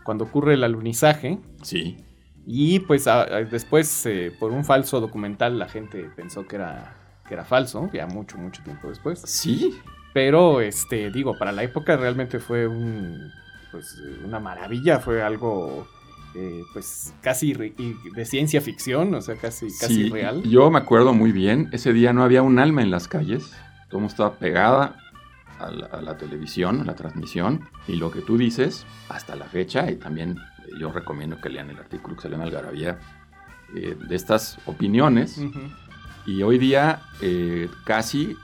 [0.03, 1.39] cuando ocurre el alunizaje.
[1.63, 1.97] Sí.
[2.45, 6.95] Y pues a- a- después, eh, por un falso documental, la gente pensó que era,
[7.27, 9.19] que era falso, ya mucho, mucho tiempo después.
[9.25, 9.77] Sí.
[10.13, 13.31] Pero, este, digo, para la época realmente fue un,
[13.71, 15.87] pues, una maravilla, fue algo,
[16.35, 20.09] eh, pues, casi de ciencia ficción, o sea, casi, casi sí.
[20.09, 20.43] real.
[20.43, 23.51] Yo me acuerdo muy bien, ese día no había un alma en las calles,
[23.89, 24.97] todo el mundo estaba pegada
[25.59, 29.45] a la, a la televisión, a la transmisión, y lo que tú dices, hasta la
[29.45, 32.99] fecha, y también eh, yo recomiendo que lean el artículo que salió en Algarabía,
[33.75, 35.41] eh, de estas opiniones.
[36.27, 38.37] Y hoy día eh, casi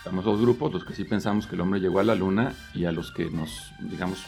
[0.00, 2.86] estamos dos grupos, los que sí pensamos que el hombre llegó a la luna y
[2.86, 4.24] a los que nos, digamos,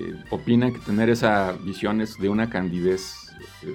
[0.00, 3.23] eh, opinan que tener esa visión es de una candidez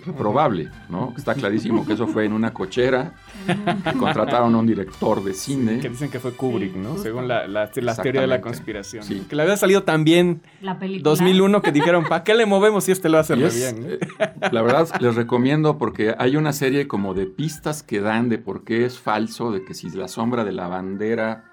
[0.05, 1.13] reprobable, ¿no?
[1.17, 3.13] Está clarísimo que eso fue en una cochera,
[3.47, 5.79] que contrataron a un director de cine.
[5.79, 6.89] Que dicen que fue Kubrick, ¿no?
[6.89, 7.03] justo.
[7.03, 9.03] Según la, la- la teoría de la conspiración.
[9.03, 9.25] Sí.
[9.29, 11.10] Que le había salido tan bien La película.
[11.10, 13.86] 2001 que dijeron, ¿para qué le movemos si este lo hace es, bien?
[13.89, 13.99] eh,
[14.51, 18.63] la verdad les recomiendo porque hay una serie como de pistas que dan de por
[18.63, 21.45] qué es falso, de que si la sombra de la bandera,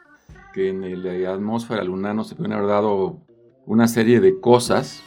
[0.55, 3.19] que en la atmósfera lunar no se pueden haber dado
[3.67, 5.03] una serie de cosas.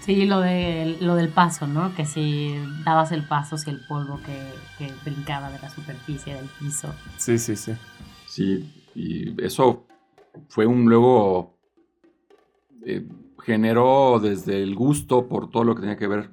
[0.00, 1.94] Sí, lo, de, lo del paso, ¿no?
[1.94, 4.36] Que si dabas el paso, si el polvo que,
[4.78, 6.92] que brincaba de la superficie del piso.
[7.16, 7.72] Sí, sí, sí.
[8.26, 9.86] Sí, y eso
[10.48, 11.56] fue un luego
[12.84, 13.06] eh,
[13.44, 16.30] generó desde el gusto por todo lo que tenía que ver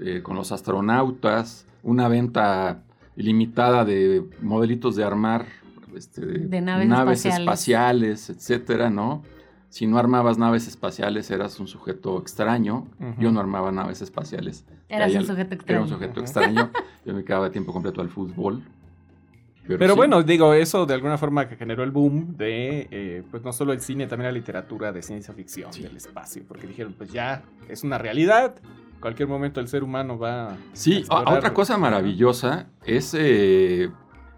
[0.00, 2.82] eh, con los astronautas, una venta
[3.16, 5.46] ilimitada de modelitos de armar
[5.96, 7.38] este, De naves espaciales.
[7.40, 9.22] espaciales, etcétera, ¿no?
[9.74, 12.86] Si no armabas naves espaciales eras un sujeto extraño.
[13.18, 14.64] Yo no armaba naves espaciales.
[14.88, 15.82] Eras un sujeto Era extraño.
[15.82, 16.70] un sujeto extraño.
[17.04, 18.62] Yo me quedaba tiempo completo al fútbol.
[19.66, 19.96] Pero sí.
[19.96, 23.72] bueno, digo, eso de alguna forma que generó el boom de, eh, pues no solo
[23.72, 25.82] el cine, también la literatura de ciencia ficción, Sí.
[25.82, 28.54] del espacio, porque dijeron, pues ya, es una realidad,
[28.94, 30.50] en cualquier momento el ser humano va...
[30.52, 33.90] a Sí, a- otra cosa maravillosa es eh,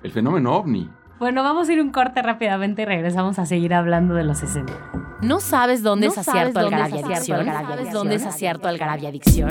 [0.03, 0.89] el fenómeno ovni.
[1.19, 4.75] Bueno, vamos a ir un corte rápidamente y regresamos a seguir hablando de los 60.
[5.23, 7.47] ¿No sabes dónde ¿No es acierto dónde es Algarabia Adicción?
[7.47, 9.49] ¿Sabes dónde es acierto Algarabia Adicción?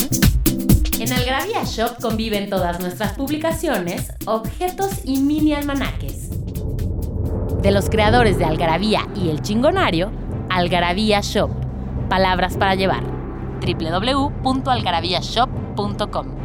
[0.99, 6.29] En Algarabia Shop conviven todas nuestras publicaciones, objetos y mini almanaques.
[7.61, 10.11] De los creadores de Algarabía y El Chingonario,
[10.49, 11.49] Algarabía Shop.
[12.09, 13.01] Palabras para llevar.
[13.59, 16.44] www.algarabíashop.com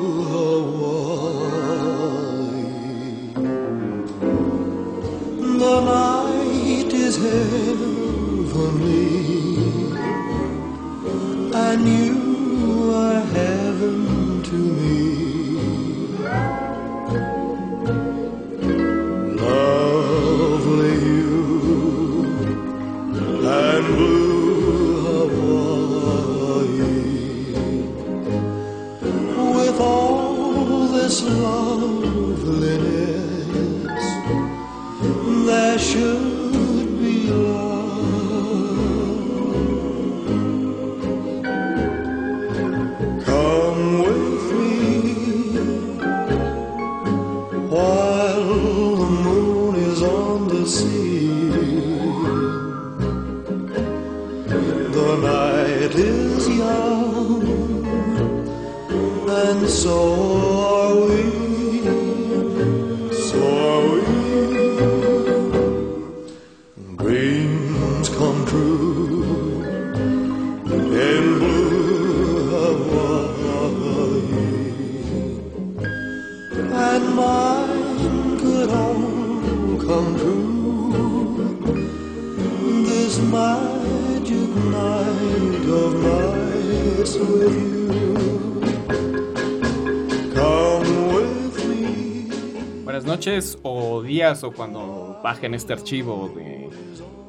[7.21, 9.05] heavenly,
[11.53, 14.99] and you are heaven to me.
[19.37, 21.35] Lovely you
[23.57, 25.91] and blue Hawaii.
[29.55, 32.05] With all this loveliness,
[35.47, 36.30] there should
[55.93, 57.43] it is young
[59.29, 60.80] and so
[93.63, 96.69] o días o cuando bajen este archivo de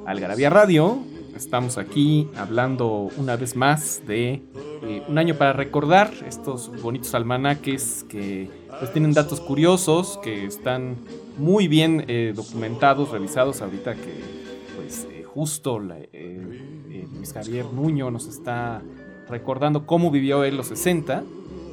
[0.07, 0.98] Algarabía Radio.
[1.37, 4.42] Estamos aquí hablando una vez más de
[4.83, 10.96] eh, un año para recordar estos bonitos almanaques que pues tienen datos curiosos, que están
[11.38, 14.12] muy bien eh, documentados, revisados ahorita que
[14.77, 15.96] pues eh, justo la-
[17.16, 18.83] Luis Javier Nuño nos está
[19.29, 21.22] recordando cómo vivió él los 60.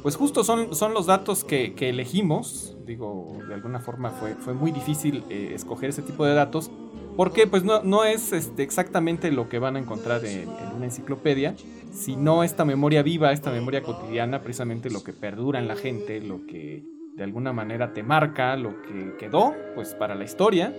[0.02, 2.76] Pues justo son, son los datos que elegimos.
[2.90, 6.72] Digo, de alguna forma fue, fue muy difícil eh, escoger ese tipo de datos.
[7.16, 10.86] Porque pues no, no es este, exactamente lo que van a encontrar en, en una
[10.86, 11.54] enciclopedia,
[11.92, 16.44] sino esta memoria viva, esta memoria cotidiana, precisamente lo que perdura en la gente, lo
[16.46, 16.82] que
[17.14, 20.74] de alguna manera te marca, lo que quedó pues para la historia,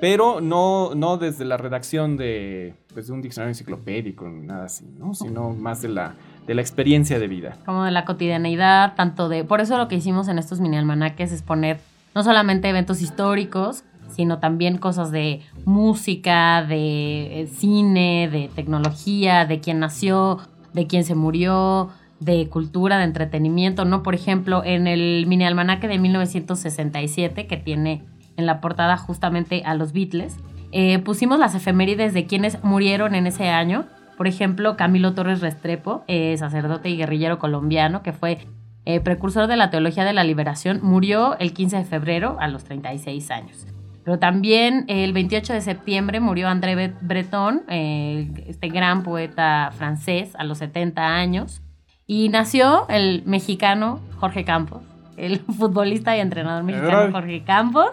[0.00, 5.14] pero no, no desde la redacción de, pues, de un diccionario enciclopédico nada así, ¿no?
[5.14, 6.16] sino más de la,
[6.46, 7.56] de la experiencia de vida.
[7.64, 9.44] como de la cotidianeidad, tanto de...
[9.44, 11.80] Por eso lo que hicimos en estos mini almanaques es poner
[12.14, 19.60] no solamente eventos históricos, sino también cosas de música, de eh, cine, de tecnología, de
[19.60, 20.38] quién nació,
[20.74, 24.02] de quién se murió, de cultura, de entretenimiento, ¿no?
[24.02, 28.02] Por ejemplo, en el mini almanaque de 1967, que tiene
[28.36, 30.36] en la portada justamente a los Beatles,
[30.70, 33.86] eh, pusimos las efemérides de quienes murieron en ese año.
[34.16, 38.46] Por ejemplo, Camilo Torres Restrepo, eh, sacerdote y guerrillero colombiano, que fue
[38.84, 42.64] eh, precursor de la teología de la liberación, murió el 15 de febrero a los
[42.64, 43.66] 36 años.
[44.04, 50.34] Pero también el 28 de septiembre murió André Bre- Breton, eh, este gran poeta francés,
[50.36, 51.62] a los 70 años.
[52.06, 54.82] Y nació el mexicano Jorge Campos,
[55.16, 57.12] el futbolista y entrenador mexicano.
[57.12, 57.90] Jorge Campos.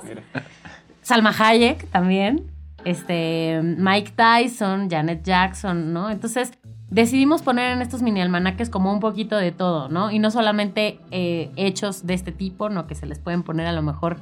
[1.01, 2.43] Salma Hayek también,
[2.85, 6.09] este, Mike Tyson, Janet Jackson, ¿no?
[6.09, 6.51] Entonces
[6.89, 10.11] decidimos poner en estos mini almanaques como un poquito de todo, ¿no?
[10.11, 12.87] Y no solamente eh, hechos de este tipo, ¿no?
[12.87, 14.17] Que se les pueden poner a lo mejor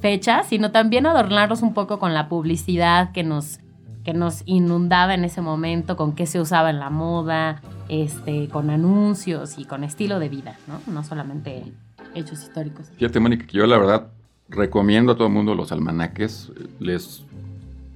[0.00, 3.60] fechas, sino también adornarlos un poco con la publicidad que nos,
[4.04, 8.70] que nos inundaba en ese momento, con qué se usaba en la moda, este, con
[8.70, 10.80] anuncios y con estilo de vida, ¿no?
[10.92, 11.64] No solamente
[12.14, 12.90] hechos históricos.
[12.96, 14.08] Fíjate, Mónica, que yo la verdad
[14.48, 16.52] recomiendo a todo el mundo los almanaques.
[16.78, 17.24] Les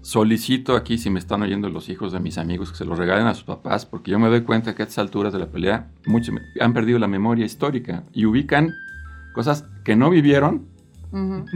[0.07, 3.27] solicito aquí, si me están oyendo los hijos de mis amigos, que se los regalen
[3.27, 5.89] a sus papás, porque yo me doy cuenta que a estas alturas de la pelea
[6.07, 8.73] muchos han perdido la memoria histórica y ubican
[9.35, 10.69] cosas que no vivieron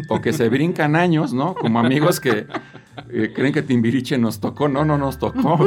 [0.09, 1.55] o que se brincan años, ¿no?
[1.55, 2.47] Como amigos que
[3.11, 4.69] eh, creen que Timbiriche nos tocó.
[4.69, 5.57] No, no nos tocó.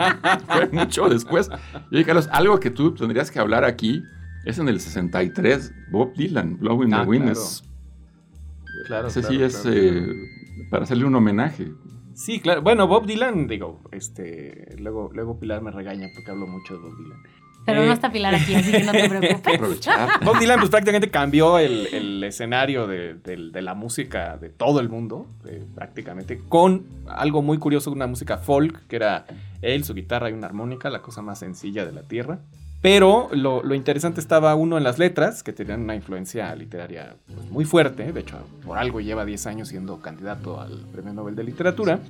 [0.48, 1.48] Fue mucho después.
[1.90, 4.02] Y oye, Carlos, algo que tú tendrías que hablar aquí
[4.44, 7.24] es en el 63, Bob Dylan, Blowing Ah, the Wind.
[7.32, 7.40] claro.
[8.86, 9.76] Claro, ese claro, sí es claro.
[9.78, 10.06] eh,
[10.70, 11.72] para hacerle un homenaje.
[12.14, 12.62] Sí, claro.
[12.62, 16.96] Bueno, Bob Dylan, digo, este, luego, luego Pilar me regaña porque hablo mucho de Bob
[16.98, 17.18] Dylan.
[17.64, 19.54] Pero Eh, no está Pilar aquí, así que no te preocupes.
[19.54, 20.08] Aprovechar.
[20.24, 24.80] Bob Dylan pues prácticamente cambió el, el escenario de, de- de la música de todo
[24.80, 29.26] el mundo, eh, prácticamente, con algo muy curioso, una música folk, que era
[29.60, 32.40] él, su guitarra y una armónica, la cosa más sencilla de la tierra.
[32.82, 37.48] Pero lo, lo interesante estaba uno en las letras, que tenían una influencia literaria pues,
[37.48, 41.44] muy fuerte, de hecho por algo lleva 10 años siendo candidato al Premio Nobel de
[41.44, 42.00] Literatura.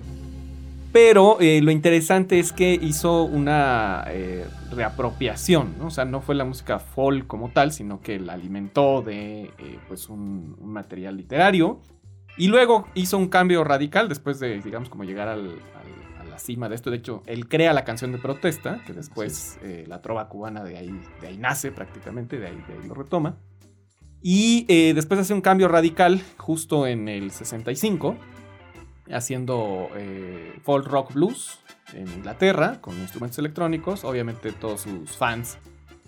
[0.92, 5.86] Pero eh, lo interesante es que hizo una eh, reapropiación, ¿no?
[5.86, 9.78] O sea, no fue la música folk como tal, sino que la alimentó de eh,
[9.88, 11.80] pues un, un material literario.
[12.36, 16.68] Y luego hizo un cambio radical después de, digamos, como llegar al- al- la cima
[16.68, 16.90] de esto.
[16.90, 20.78] De hecho, él crea la canción de protesta, que después eh, la trova cubana de
[20.78, 23.36] ahí, de ahí nace prácticamente, de ahí, de ahí lo retoma.
[24.22, 28.16] Y eh, después hace un cambio radical justo en el 65
[29.10, 31.58] haciendo eh, folk rock blues
[31.92, 34.04] en Inglaterra con instrumentos electrónicos.
[34.04, 35.58] Obviamente todos sus fans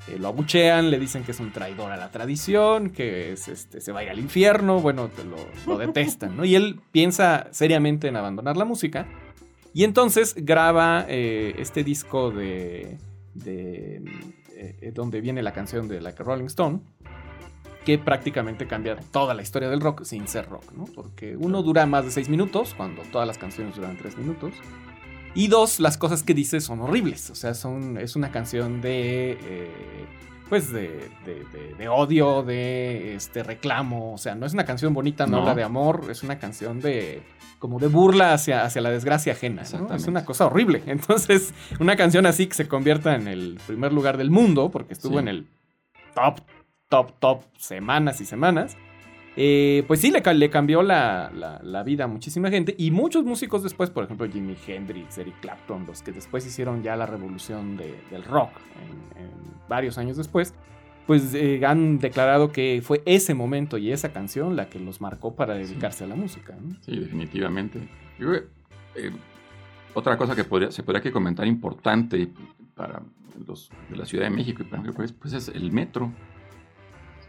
[0.09, 3.81] eh, lo abuchean, le dicen que es un traidor a la tradición, que es, este,
[3.81, 6.45] se va a ir al infierno, bueno, te lo, lo detestan, ¿no?
[6.45, 9.07] Y él piensa seriamente en abandonar la música.
[9.75, 12.97] Y entonces graba eh, este disco de,
[13.35, 14.03] de,
[14.57, 16.81] eh, donde viene la canción de Like a Rolling Stone,
[17.85, 20.85] que prácticamente cambia toda la historia del rock sin ser rock, ¿no?
[20.85, 24.55] Porque uno dura más de seis minutos, cuando todas las canciones duran tres minutos.
[25.35, 27.29] Y dos, las cosas que dice son horribles.
[27.31, 29.33] O sea, son, es una canción de.
[29.33, 29.70] eh,
[30.55, 34.12] pues de, de- de- de odio, de este reclamo.
[34.14, 35.38] O sea, no es una canción bonita, no, No.
[35.40, 36.02] habla de amor.
[36.11, 37.22] Es una canción de.
[37.59, 39.64] como de burla hacia, hacia la desgracia ajena.
[39.76, 39.92] ¿no?
[39.96, 40.82] Es una cosa horrible.
[40.86, 45.14] Entonces, una canción así que se convierta en el primer lugar del mundo, porque estuvo
[45.14, 45.18] Sí.
[45.18, 45.48] en el
[46.14, 46.40] top,
[46.88, 48.76] top, top semanas y semanas.
[49.37, 52.74] Eh, pues sí, le, le cambió la, la- la vida a muchísima gente.
[52.78, 56.95] Y muchos músicos después, por ejemplo, Jimi Hendrix, Eric Clapton, los que después hicieron ya
[56.97, 58.51] la revolución de- del rock
[59.16, 59.30] en, en
[59.68, 60.55] varios años después,
[61.07, 65.35] pues eh, han declarado que fue ese momento y esa canción la que los marcó
[65.35, 66.55] para dedicarse a la música.
[66.61, 66.76] ¿no?
[66.82, 67.80] Sí, definitivamente.
[68.18, 68.45] Yo eh,
[69.95, 72.28] otra cosa que podría, se podría que comentar importante
[72.74, 73.03] para
[73.47, 76.12] los de la Ciudad de México y para México, pues, pues es el metro.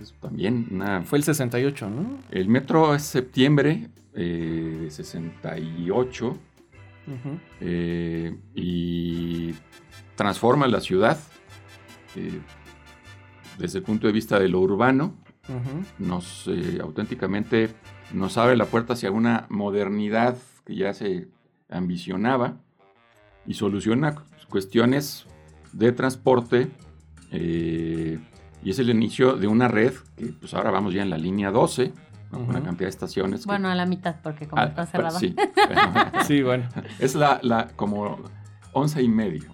[0.02, 1.02] Es también una...
[1.04, 2.18] Fue el 68, ¿no?
[2.32, 7.40] El metro es septiembre eh, de 68 Ujú.
[7.62, 9.54] eh, y
[10.16, 11.20] transforma la ciudad
[12.16, 12.40] eh,
[13.58, 15.16] desde el punto de vista de lo urbano,
[16.00, 17.70] nos eh, auténticamente
[18.14, 21.28] nos abre la puerta hacia una modernidad que ya se
[21.70, 22.58] ambicionaba
[23.46, 24.16] y soluciona
[24.50, 25.26] cuestiones
[25.72, 26.68] de transporte
[27.32, 28.20] eh,
[28.66, 31.52] y es el inicio de una red que pues ahora vamos ya en la línea
[31.52, 31.94] 12
[32.32, 32.40] ¿no?
[32.40, 32.66] con una Ujú.
[32.66, 35.20] cantidad de estaciones que- Bueno, a la mitad, porque como Ah, está pues, cerrada.
[35.20, 36.68] sí, bueno, Sí, bueno.
[37.00, 38.18] es la, la como
[38.74, 39.44] 11 y medio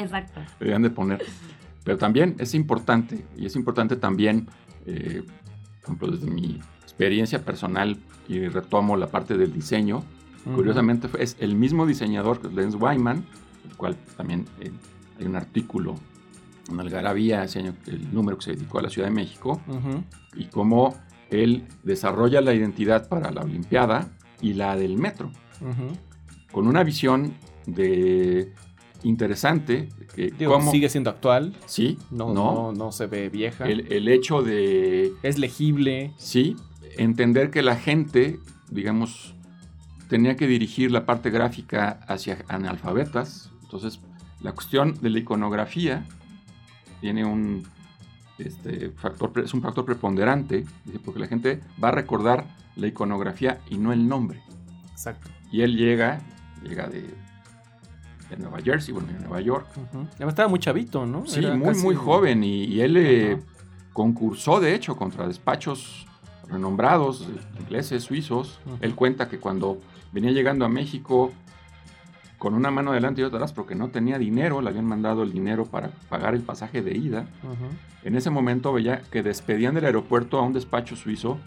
[0.00, 0.40] Exacto.
[0.60, 1.24] deberían de poner.
[1.84, 4.48] Pero también es importante, y es importante también,
[4.84, 5.22] eh,
[5.80, 7.96] por ejemplo, desde mi experiencia personal,
[8.28, 10.02] y retomo la parte del diseño,
[10.54, 13.24] curiosamente fue- es el mismo diseñador, que es Lenz Wyman,
[13.70, 14.70] el cual también eh,
[15.18, 15.94] hay un artículo
[16.70, 19.60] en Algarabía, ese año, el número que se dedicó a la Ciudad de México,
[20.36, 20.94] y cómo
[21.30, 24.08] él desarrolla la identidad para la Olimpiada
[24.40, 25.30] y la del metro
[26.52, 27.34] con una visión
[27.66, 28.52] de
[29.02, 31.54] interesante que Digo, cómo- sigue siendo actual.
[31.66, 33.66] sí No, no, no, no se ve vieja.
[33.66, 36.12] El, el hecho de Es legible.
[36.16, 36.56] sí
[36.96, 38.38] entender que la gente
[38.70, 39.34] digamos
[40.08, 44.00] tenía que dirigir la parte gráfica hacia analfabetas entonces
[44.40, 46.06] la cuestión de la iconografía
[47.00, 47.66] tiene un
[48.38, 50.64] este, factor es un factor preponderante
[51.04, 52.46] porque la gente va a recordar
[52.76, 54.40] la iconografía y no el nombre
[54.92, 55.28] Exacto.
[55.50, 56.20] y él llega
[56.62, 57.14] llega de
[58.30, 59.66] de Nueva Jersey, bueno, de Nueva York.
[60.16, 61.24] Además estaba muy chavito, ¿no?
[61.26, 63.38] Sí, Era muy, casi- muy joven y, y él eh,
[63.94, 66.06] concursó, de hecho, contra despachos
[66.46, 67.26] renombrados,
[67.58, 68.60] ingleses, suizos.
[68.82, 69.80] Él cuenta que cuando
[70.12, 71.32] venía llegando a México
[72.38, 75.32] con una mano adelante y otra atrás porque no tenía dinero, le habían mandado el
[75.32, 77.26] dinero para pagar el pasaje de ida.
[77.42, 77.66] Ujú.
[78.04, 81.38] En ese momento veía que despedían del aeropuerto a un despacho suizo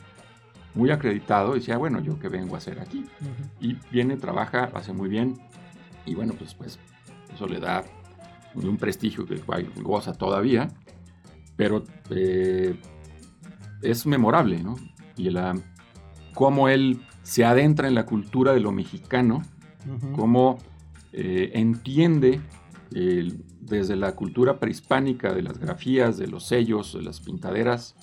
[0.74, 3.06] muy acreditado y decía, bueno, ¿yo qué vengo a hacer aquí?
[3.60, 5.38] Y viene, trabaja, hace muy bien
[6.06, 6.80] y bueno, pues, pues
[7.34, 7.84] eso le da
[8.56, 9.42] un prestigio que
[9.82, 10.70] goza todavía,
[11.56, 12.76] pero eh,
[13.82, 14.76] es memorable, ¿no?
[15.16, 15.56] Y la,
[16.34, 19.42] cómo él se adentra en la cultura de lo mexicano,
[20.16, 20.58] cómo
[21.14, 22.41] eh, entiende
[22.93, 27.95] eh, desde la cultura prehispánica de las grafías, de los sellos, de las pintaderas,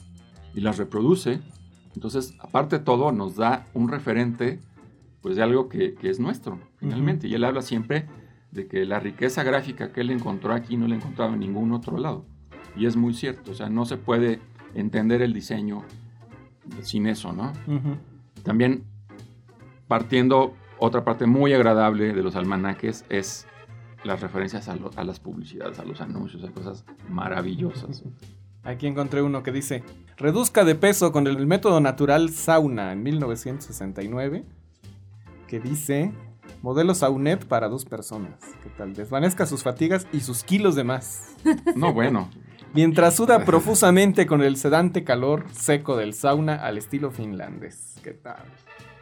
[0.54, 1.40] y las reproduce.
[1.94, 4.60] Entonces, aparte de todo, nos da un referente
[5.20, 7.26] pues de algo que, que es nuestro, finalmente.
[7.28, 8.06] Y él habla siempre
[8.50, 11.98] de que la riqueza gráfica que él encontró aquí no la encontraba en ningún otro
[11.98, 12.24] lado.
[12.76, 14.40] Y es muy cierto, o sea, no se puede
[14.74, 15.84] entender el diseño
[16.82, 17.52] sin eso, ¿no?
[18.42, 18.84] También
[19.88, 23.46] partiendo otra parte muy agradable de los almanaques es
[24.04, 28.04] las referencias a, lo- a las publicidades, a los anuncios, a cosas maravillosas.
[28.64, 29.82] Aquí encontré uno que dice,
[30.16, 34.44] reduzca de peso con el método natural sauna en 1969,
[35.46, 36.12] que dice,
[36.62, 38.34] modelo saunet para dos personas.
[38.62, 38.94] ¿Qué tal?
[38.94, 41.34] Desvanezca sus fatigas y sus kilos de más.
[41.76, 42.28] No, bueno,
[42.74, 47.94] Mientras suda profusamente con el sedante calor seco del sauna al estilo finlandés.
[48.04, 48.42] ¿Qué tal?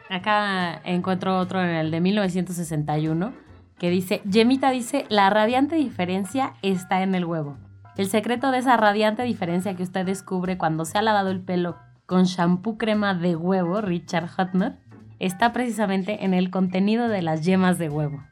[0.09, 3.33] Acá encuentro otro en el de 1961
[3.77, 7.57] que dice, Yemita dice, la radiante diferencia está en el huevo.
[7.95, 11.77] El secreto de esa radiante diferencia que usted descubre cuando se ha lavado el pelo
[12.05, 14.77] con shampoo crema de huevo, Richard Hutner,
[15.19, 18.23] está precisamente en el contenido de las yemas de huevo.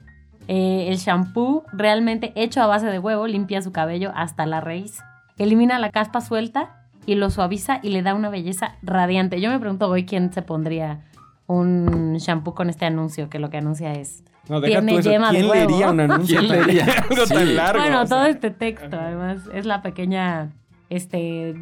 [0.48, 5.04] Eh, el shampoo realmente hecho a base de huevo limpia su cabello hasta la raíz,
[5.38, 9.42] elimina la caspa suelta y lo suaviza y le da una belleza radiante.
[9.42, 11.02] Yo me pregunto hoy quién se pondría
[11.48, 14.24] un shampoo con este anuncio, que lo que anuncia es...
[14.50, 15.10] No, deja Tiene tú eso.
[15.12, 15.70] yema de ¿Quién huevo.
[15.70, 16.86] leería un anuncio ¿Quién leería?
[17.10, 17.82] algo tan largo?
[17.82, 20.52] Bueno, O sea, todo este texto, además, es la pequeña
[20.90, 21.56] este,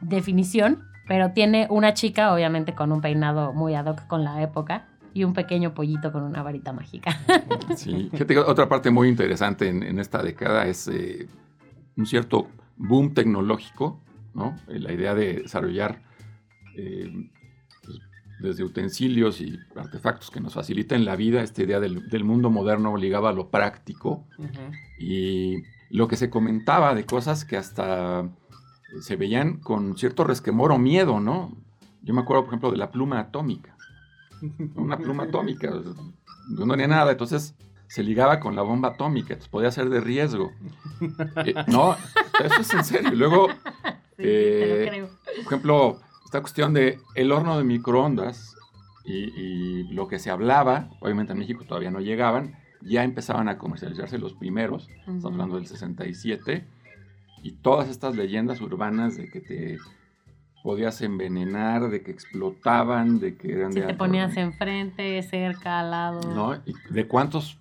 [0.00, 4.86] definición, pero tiene una chica, obviamente con un peinado muy ad hoc con la época,
[5.14, 7.18] y un pequeño pollito con una varita mágica.
[7.76, 11.26] Sí, fíjate que otra parte muy interesante en, en esta década es eh,
[11.96, 14.00] un cierto boom tecnológico,
[14.34, 14.56] ¿no?
[14.68, 16.00] La idea de desarrollar
[16.76, 17.12] eh,
[18.42, 22.96] desde utensilios y artefactos que nos faciliten la vida, esta idea del, del mundo moderno
[22.96, 24.26] ligaba a lo práctico
[24.98, 28.28] y lo que se comentaba de cosas que hasta
[29.00, 31.56] se veían con cierto resquemor o miedo, ¿no?
[32.02, 33.76] Yo me acuerdo, por ejemplo, de la pluma atómica.
[34.74, 35.72] Una pluma atómica.
[36.48, 37.54] No tenía nada, entonces
[37.86, 40.52] se ligaba con la bomba atómica, entonces podía ser de riesgo.
[41.44, 41.96] Eh, no,
[42.44, 43.10] eso es en serio.
[43.12, 43.48] Luego,
[44.18, 46.00] eh, por ejemplo,
[46.32, 48.56] esta cuestión de el horno de microondas
[49.04, 53.58] y, y lo que se hablaba, obviamente en México todavía no llegaban, ya empezaban a
[53.58, 56.64] comercializarse los primeros, estamos hablando del 67,
[57.42, 59.78] y todas estas leyendas urbanas de que te
[60.62, 65.90] podías envenenar, de que explotaban, de que eran Si de te ponías enfrente, cerca, al
[65.90, 66.34] lado.
[66.34, 66.54] ¿no?
[66.64, 67.58] Y de cuántos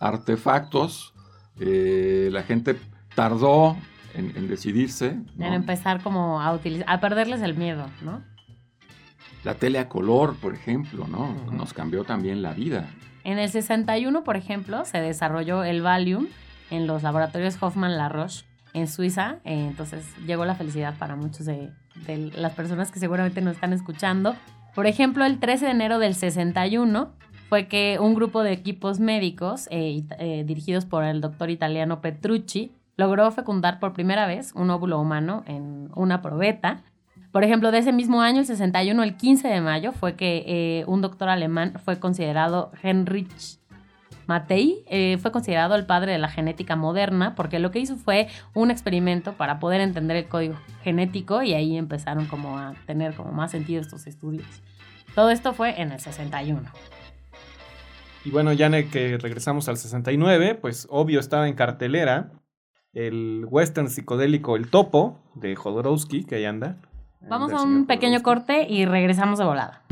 [0.00, 1.14] artefactos
[1.60, 2.74] eh, la gente
[3.14, 3.76] tardó
[4.14, 5.16] en, en decidirse.
[5.36, 5.46] ¿no?
[5.46, 8.22] En empezar como a utilizar, a perderles el miedo, ¿no?
[9.44, 11.34] La tele a color, por ejemplo, ¿no?
[11.52, 12.88] Nos cambió también la vida.
[13.24, 16.26] En el 61, por ejemplo, se desarrolló el Valium
[16.70, 18.44] en los laboratorios Hoffman La Roche
[18.74, 19.36] en Suiza.
[19.44, 21.70] Eh, entonces llegó la felicidad para muchos de,
[22.06, 24.34] de las personas que seguramente nos están escuchando.
[24.74, 27.12] Por ejemplo, el 13 de enero del 61
[27.48, 32.72] fue que un grupo de equipos médicos eh, eh, dirigidos por el doctor italiano Petrucci
[32.98, 36.82] logró fecundar por primera vez un óvulo humano en una probeta.
[37.30, 40.84] Por ejemplo, de ese mismo año, el 61, el 15 de mayo, fue que eh,
[40.86, 43.60] un doctor alemán fue considerado Heinrich
[44.26, 48.26] Matei, eh, fue considerado el padre de la genética moderna, porque lo que hizo fue
[48.52, 53.30] un experimento para poder entender el código genético y ahí empezaron como a tener como
[53.30, 54.46] más sentido estos estudios.
[55.14, 56.62] Todo esto fue en el 61.
[58.24, 62.32] Y bueno, ya que regresamos al 69, pues obvio estaba en cartelera
[62.94, 66.78] el western psicodélico El Topo de Jodorowsky, que ahí anda.
[67.20, 69.82] Vamos a un pequeño corte y regresamos de volada.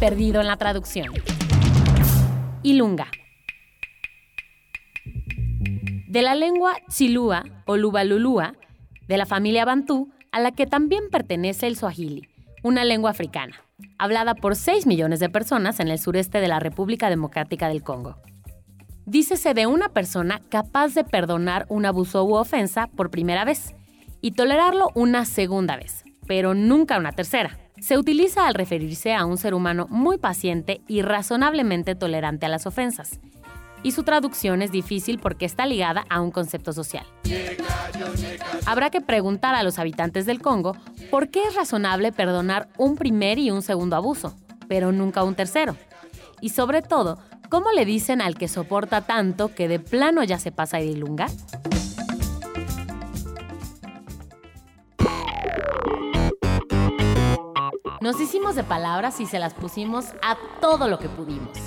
[0.00, 1.12] Perdido en la traducción.
[2.62, 3.06] Ilunga.
[6.08, 8.54] De la lengua Tsilúa o Lubalulúa,
[9.06, 12.28] de la familia Bantú, a la que también pertenece el Swahili,
[12.62, 13.54] una lengua africana,
[13.98, 18.16] hablada por 6 millones de personas en el sureste de la República Democrática del Congo.
[19.06, 23.76] Dícese de una persona capaz de perdonar un abuso u ofensa por primera vez
[24.20, 27.56] y tolerarlo una segunda vez, pero nunca una tercera.
[27.80, 32.66] Se utiliza al referirse a un ser humano muy paciente y razonablemente tolerante a las
[32.66, 33.20] ofensas.
[33.84, 37.06] Y su traducción es difícil porque está ligada a un concepto social.
[38.66, 40.76] Habrá que preguntar a los habitantes del Congo
[41.12, 44.34] por qué es razonable perdonar un primer y un segundo abuso,
[44.66, 45.76] pero nunca un tercero.
[46.40, 47.18] Y sobre todo,
[47.48, 51.26] ¿cómo le dicen al que soporta tanto que de plano ya se pasa de ilunga?
[58.00, 61.58] Nos hicimos de palabras y se las pusimos a todo lo que pudimos.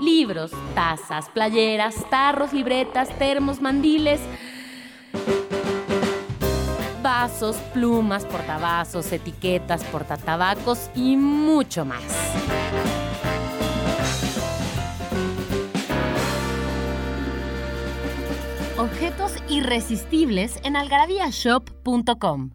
[0.00, 4.20] Libros, tazas, playeras, tarros, libretas, termos, mandiles,
[7.02, 12.02] vasos, plumas, portavasos, etiquetas, portatabacos y mucho más.
[18.78, 22.50] Objetos irresistibles en algarabíashop.com.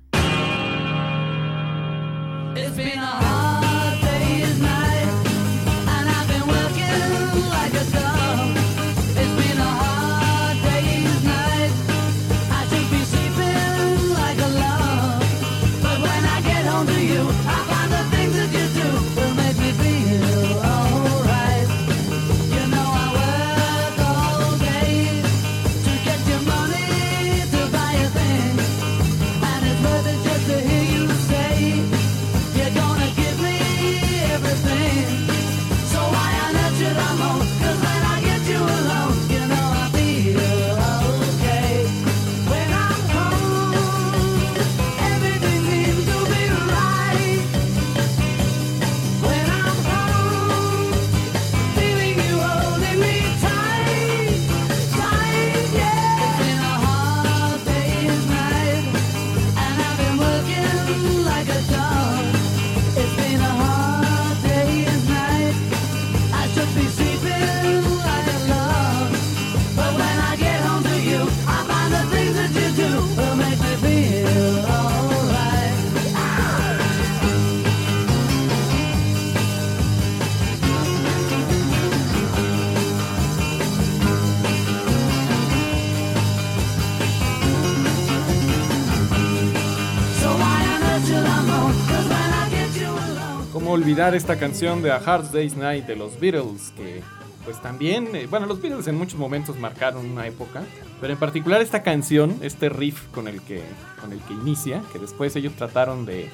[93.84, 96.72] olvidar esta canción de A Hard Day's Night de los Beatles?
[96.78, 97.02] Que
[97.44, 100.64] pues también, eh, bueno, los Beatles en muchos momentos marcaron una época,
[101.02, 103.62] pero en particular esta canción, este riff con el que,
[104.00, 106.30] con el que inicia, que después ellos trataron de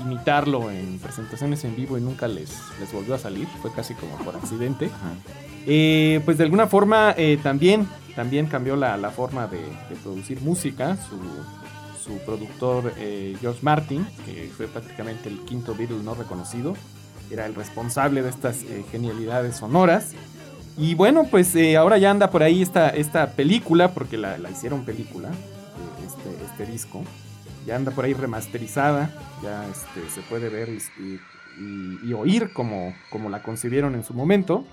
[0.00, 2.50] imitarlo en presentaciones en vivo y nunca les,
[2.80, 4.88] les volvió a salir, fue casi como por accidente.
[5.66, 7.86] Eh, pues de alguna forma eh, también,
[8.16, 10.96] también cambió la, la forma de, de producir música.
[10.96, 11.16] Su,
[12.04, 16.74] su productor eh, George Martin, que fue prácticamente el quinto Beatle no reconocido,
[17.30, 20.12] era el responsable de estas eh, genialidades sonoras.
[20.76, 24.50] Y bueno, pues eh, ahora ya anda por ahí esta, esta película, porque la, la
[24.50, 27.02] hicieron película, eh, este, este disco.
[27.66, 29.10] Ya anda por ahí remasterizada,
[29.42, 31.20] ya este, se puede ver y, y-
[31.60, 34.64] y- y oír como, como la concibieron en su momento.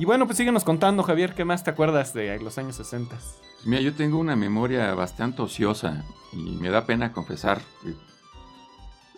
[0.00, 3.18] Y bueno, pues síguenos contando, Javier, ¿qué más te acuerdas de los años 60?
[3.66, 7.92] Mira, yo tengo una memoria bastante ociosa y me da pena confesar que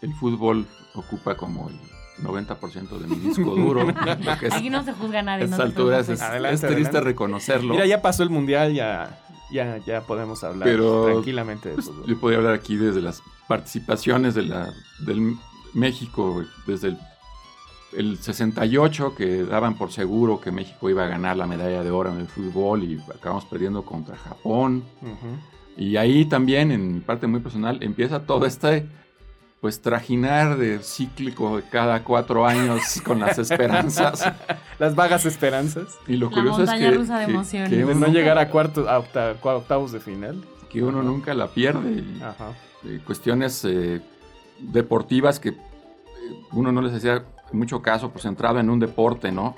[0.04, 0.66] el fútbol
[0.96, 1.78] ocupa como el
[2.24, 3.86] 90% de mi disco duro.
[4.50, 5.46] Aquí no se juzga a a nadie.
[5.46, 6.28] no estas alturas es, preocupes.
[6.28, 7.00] Adelante, es triste adelante.
[7.00, 7.74] reconocerlo.
[7.74, 9.20] Mira, ya pasó el mundial, ya,
[9.52, 14.34] ya, ya podemos hablar Pero, tranquilamente de Pues, yo podría hablar aquí desde las participaciones
[14.34, 14.72] de la,
[15.06, 15.36] del
[15.74, 16.98] México, desde el,
[17.96, 22.10] el 68, que daban por seguro que México iba a ganar la medalla de oro
[22.12, 24.82] en el fútbol y acabamos perdiendo contra Japón.
[25.76, 28.86] Y ahí también, en mi parte muy personal, empieza todo este
[29.60, 34.24] pues trajinar de cíclico de cada cuatro años con las esperanzas.
[34.80, 37.70] Las vagas esperanzas Y lo La curioso es que, rusa de que- emociones.
[37.70, 40.42] que uno, no llegar a, cuartos, a octavos de final.
[40.68, 41.90] que uno nunca la pierde.
[41.92, 42.48] y- Ajá.
[42.84, 44.00] eh, cuestiones eh,
[44.58, 45.54] deportivas que eh,
[46.52, 47.22] uno no les hacía
[47.54, 49.54] mucho caso, pues entraba en un deporte, ¿no?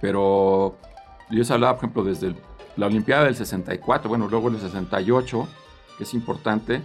[0.00, 0.76] Pero
[1.30, 2.36] yo se hablaba, por ejemplo, desde el-
[2.76, 5.46] la Olimpiada del 64, bueno, luego el 68,
[5.96, 6.82] que es importante,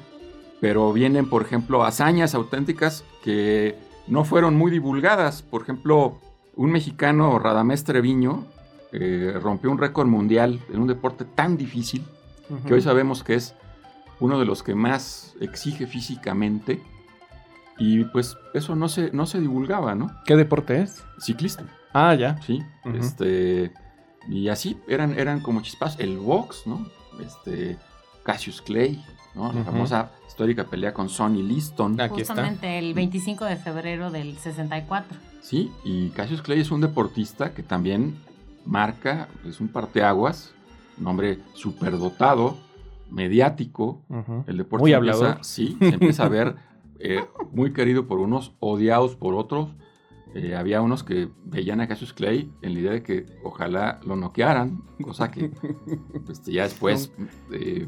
[0.62, 3.76] pero vienen, por ejemplo, hazañas auténticas que
[4.08, 5.42] no fueron muy divulgadas.
[5.42, 6.18] Por ejemplo,
[6.56, 8.46] un mexicano, Radamés Treviño,
[8.92, 12.04] eh, rompió un récord mundial en un deporte tan difícil
[12.66, 13.54] que hoy sabemos que es
[14.20, 16.82] uno de los que más exige físicamente
[17.80, 20.12] y pues eso no se, no se divulgaba, ¿no?
[20.26, 21.04] ¿Qué deporte es?
[21.20, 21.64] Ciclista,
[21.94, 22.40] Ah, ya.
[22.42, 22.62] sí.
[22.94, 23.72] Este,
[24.28, 25.98] y así eran, eran como chispas.
[26.00, 26.86] El box, ¿no?
[27.20, 27.78] Este,
[28.24, 29.04] Cassius Clay,
[29.34, 29.52] ¿no?
[29.54, 32.00] La famosa histórica pelea con Sonny Liston.
[32.00, 32.34] Aquí está.
[32.34, 35.18] Justamente el 25 de febrero del 64.
[35.42, 38.18] Sí, y Cassius Clay es un deportista que también
[38.66, 40.54] marca, es un parteaguas,
[41.00, 42.58] un hombre superdotado,
[43.10, 44.02] mediático.
[44.48, 46.56] El deporte Muy empieza, sí, se empieza a ver
[47.00, 49.70] eh, muy querido por unos, odiados por otros.
[50.36, 54.16] Eh, había unos que veían a Cassius Clay en la idea de que ojalá lo
[54.16, 55.50] noquearan, cosa que
[56.26, 57.12] pues, ya después...
[57.52, 57.88] eh,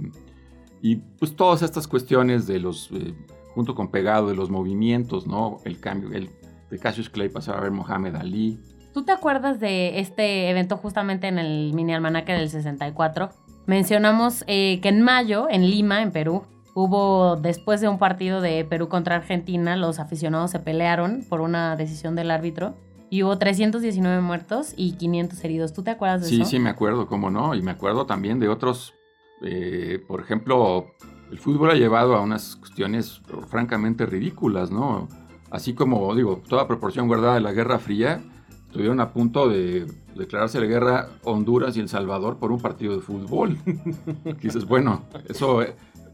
[0.82, 3.14] y pues todas estas cuestiones de los, eh,
[3.54, 5.60] junto con pegado, de los movimientos, ¿no?
[5.64, 6.32] El cambio, el,
[6.70, 8.60] de Cassius Clay pasaba a ver Mohamed Ali.
[8.94, 13.30] ¿Tú te acuerdas de este evento justamente en el mini almanaque del 64?
[13.68, 16.44] Mencionamos eh, que en mayo, en Lima, en Perú,
[16.74, 21.76] hubo, después de un partido de Perú contra Argentina, los aficionados se pelearon por una
[21.76, 22.76] decisión del árbitro
[23.10, 25.74] y hubo 319 muertos y 500 heridos.
[25.74, 26.50] ¿Tú te acuerdas de Sí, eso?
[26.52, 27.56] sí, me acuerdo, cómo no.
[27.56, 28.94] Y me acuerdo también de otros,
[29.42, 30.88] eh, por ejemplo,
[31.30, 35.10] el fútbol ha llevado a unas cuestiones francamente ridículas, ¿no?
[35.50, 38.24] Así como, digo, toda proporción guardada de la Guerra Fría,
[38.68, 43.02] estuvieron a punto de declararse la guerra Honduras y El Salvador por un partido de
[43.02, 43.58] fútbol.
[44.42, 45.62] Dices, bueno, eso...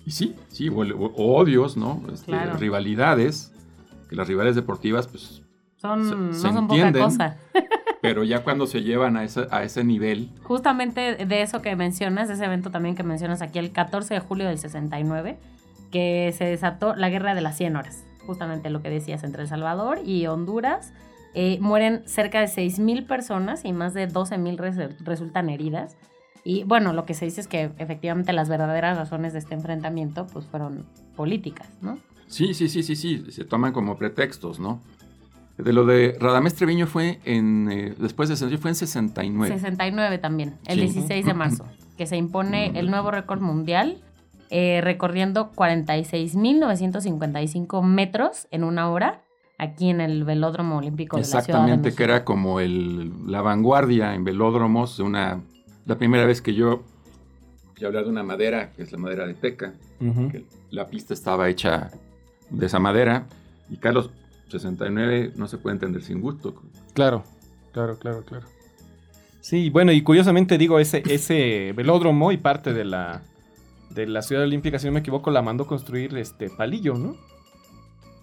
[0.07, 2.01] y sí, sí, o, o- odios, ¿no?
[2.11, 2.57] Este, Claro.
[2.57, 3.51] Rivalidades,
[4.09, 5.43] que las rivales deportivas, pues
[5.75, 7.03] Son, Se- no se son poca entienden.
[7.03, 7.37] cosa.
[8.01, 12.27] pero ya cuando se llevan a ese, a ese nivel, Justamente de eso que mencionas,
[12.29, 15.37] de ese evento también que mencionas aquí, el 14 de julio del 69,
[15.91, 18.03] que se desató la guerra de las 100 horas.
[18.25, 20.93] Justamente lo que decías entre El Salvador y Honduras.
[21.33, 25.95] Eh, mueren cerca de 6.000 personas y más de 12.000 res- resultan heridas.
[26.47, 30.27] Y bueno, lo que se dice es que efectivamente las verdaderas razones de este enfrentamiento
[30.27, 30.85] pues fueron
[31.17, 31.97] políticas, ¿no?
[32.27, 34.79] Sí, sí, sí, sí, sí, se toman como pretextos, ¿no?
[35.57, 39.55] De lo de Radamés Treviño fue en, eh, después de ese, fue en 69.
[39.55, 40.85] 69 también, el Sí.
[40.93, 41.65] 16 de marzo,
[41.97, 43.97] que se impone el nuevo récord mundial,
[44.49, 49.21] eh, recorriendo 46.955 metros en una hora,
[49.57, 53.41] aquí en el Velódromo Olímpico de la Ciudad de Exactamente, que era como el, la
[53.41, 55.41] vanguardia en velódromos, de una,
[55.87, 56.83] la primera vez que yo,
[57.77, 61.49] yo hablar de una madera, que es la madera de teca, que la pista estaba
[61.49, 61.89] hecha
[62.51, 63.25] de esa madera,
[63.69, 64.11] y Carlos,
[64.49, 66.53] 69 no se puede entender sin gusto.
[66.93, 67.23] Claro,
[67.73, 68.45] claro, claro, claro.
[69.41, 73.23] Sí, bueno, y curiosamente digo, ese, ese velódromo y parte de la,
[73.89, 77.15] de la Ciudad Olímpica, si no me equivoco, la mandó construir este Palillo, ¿no?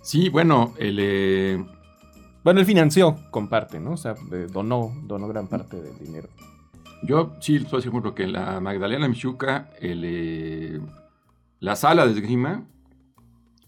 [0.02, 1.64] Sí, bueno, el, eh,
[2.42, 3.92] Bueno, él financió con parte, ¿no?
[3.92, 6.28] O sea, de- donó, donó gran parte del dinero.
[7.04, 10.80] Yo sí estoy seguro que la Magdalena Michuca, el, eh,
[11.60, 12.64] la sala de esgrima,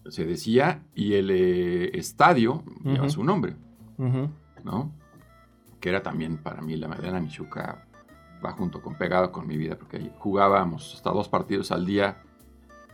[0.09, 3.55] se decía, y el eh, estadio lleva su nombre.
[4.63, 4.91] ¿no?
[5.79, 7.85] Que era también para mí la Magdalena Michuca,
[8.43, 12.17] va junto con pegado con mi vida, porque ahí jugábamos hasta dos partidos al día,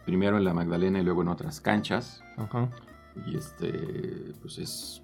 [0.06, 2.24] primero en la Magdalena y luego en otras canchas.
[2.38, 2.70] Ajá.
[3.28, 3.72] Y este,
[4.42, 5.04] pues es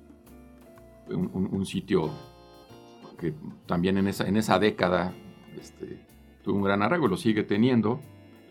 [1.08, 2.10] un, un- un sitio
[3.20, 3.34] que
[3.66, 5.14] también en esa, en esa década
[5.60, 6.00] este,
[6.44, 8.00] tuvo un gran arraigo, lo sigue teniendo.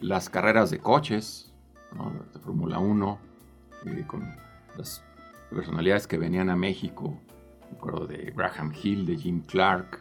[0.01, 1.53] Las carreras de coches,
[1.97, 2.13] ¿no?
[2.33, 3.19] de Fórmula 1,
[3.87, 4.25] eh, con
[4.77, 5.03] las
[5.51, 7.19] personalidades que venían a México.
[7.71, 10.01] Me acuerdo de Graham Hill, de Jim Clark.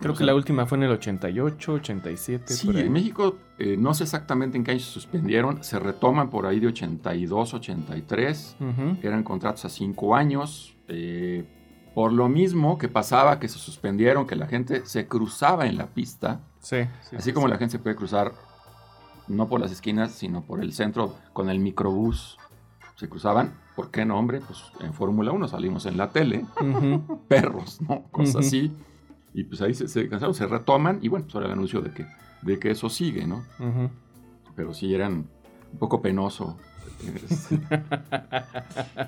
[0.00, 2.52] Creo que sea, la última fue en el 88, 87.
[2.54, 2.82] Sí, por ahí.
[2.82, 6.60] en México eh, no sé exactamente en qué año se suspendieron, se retoman por ahí
[6.60, 8.96] de 82, 83 Ujú.
[9.02, 10.76] eran contratos a cinco años.
[10.88, 11.44] eh,
[11.94, 15.86] por lo mismo que pasaba que se suspendieron, que la gente se cruzaba en la
[15.86, 16.76] pista, Sí.
[17.02, 17.52] sí, así sí, como sí.
[17.52, 18.32] la gente se puede cruzar
[19.28, 22.38] no por las esquinas, sino por el centro con el microbús.
[22.96, 24.40] Se cruzaban, ¿por qué no, hombre?
[24.40, 26.44] Pues en Fórmula 1 salimos en la tele,
[27.28, 28.02] perros, ¿no?
[28.10, 28.38] Cosas Ujú.
[28.46, 28.72] así.
[29.34, 31.90] Y pues ahí se, se cansaron, se retoman y bueno, pues ahora el anuncio de
[31.92, 32.06] que,
[32.42, 33.44] de que eso sigue, ¿no?
[34.56, 35.28] Pero sí eran
[35.72, 36.56] un poco penoso.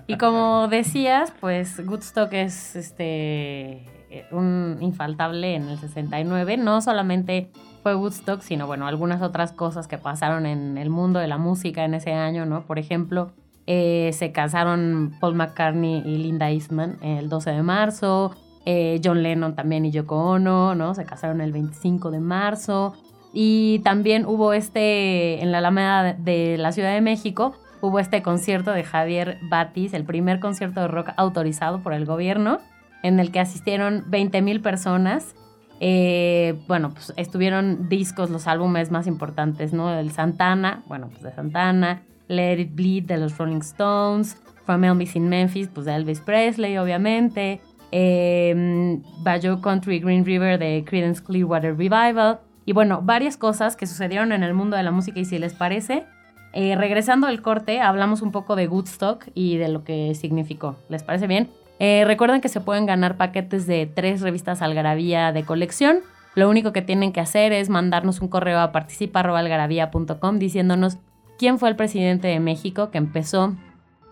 [0.06, 3.86] Y como decías, pues Woodstock es este
[4.32, 6.56] un infaltable en el 69.
[6.56, 7.50] No solamente
[7.82, 11.84] fue Woodstock, sino bueno, algunas otras cosas que pasaron en el mundo de la música
[11.84, 12.62] en ese año, ¿no?
[12.66, 13.32] Por ejemplo,
[13.66, 18.34] eh, se casaron Paul McCartney y Linda Eastman el 12 de marzo.
[18.66, 20.94] eh, John Lennon también y Yoko Ono, ¿no?
[20.94, 22.94] Se casaron el 25 de marzo.
[23.32, 28.72] Y también hubo este, en la Alameda de, la Ciudad de México, hubo este concierto
[28.72, 32.58] de Javier Batis, el primer concierto de rock autorizado por el gobierno,
[33.02, 35.34] en el que asistieron 20 mil personas.
[35.78, 39.92] Eh, bueno, pues estuvieron discos, los álbumes más importantes, ¿no?
[39.98, 45.16] El Santana, bueno, pues de Santana, Let It Bleed de los Rolling Stones, From Elvis
[45.16, 47.60] in Memphis, pues de Elvis Presley, obviamente,
[47.92, 52.40] eh, Bayou Country Green River de Creedence Clearwater Revival,
[52.70, 55.54] y bueno, varias cosas que sucedieron en el mundo de la música y si les
[55.54, 56.06] parece,
[56.52, 60.76] eh, regresando del corte, hablamos un poco de Woodstock y de lo que significó.
[60.88, 61.50] ¿Les parece bien?
[61.80, 65.98] Eh, recuerden que se pueden ganar paquetes de tres revistas Algarabía de colección.
[66.36, 70.98] Lo único que tienen que hacer es mandarnos un correo a participa.algarabía.com diciéndonos
[71.40, 73.56] quién fue el presidente de México que empezó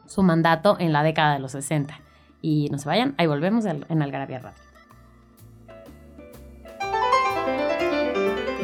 [0.06, 2.00] su mandato en la década de los 60.
[2.42, 4.67] Y no se vayan, ahí volvemos en Algarabía Radio.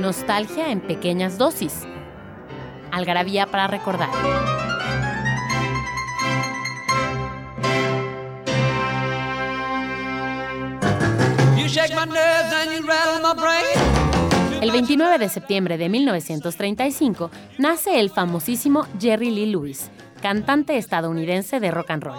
[0.04, 1.86] Nostalgia en pequeñas dosis.
[2.92, 4.10] Algarabía para recordar.
[14.60, 19.90] El 29 de septiembre de 1935 nace el famosísimo Jerry Lee Lewis,
[20.20, 22.18] cantante estadounidense de rock and roll.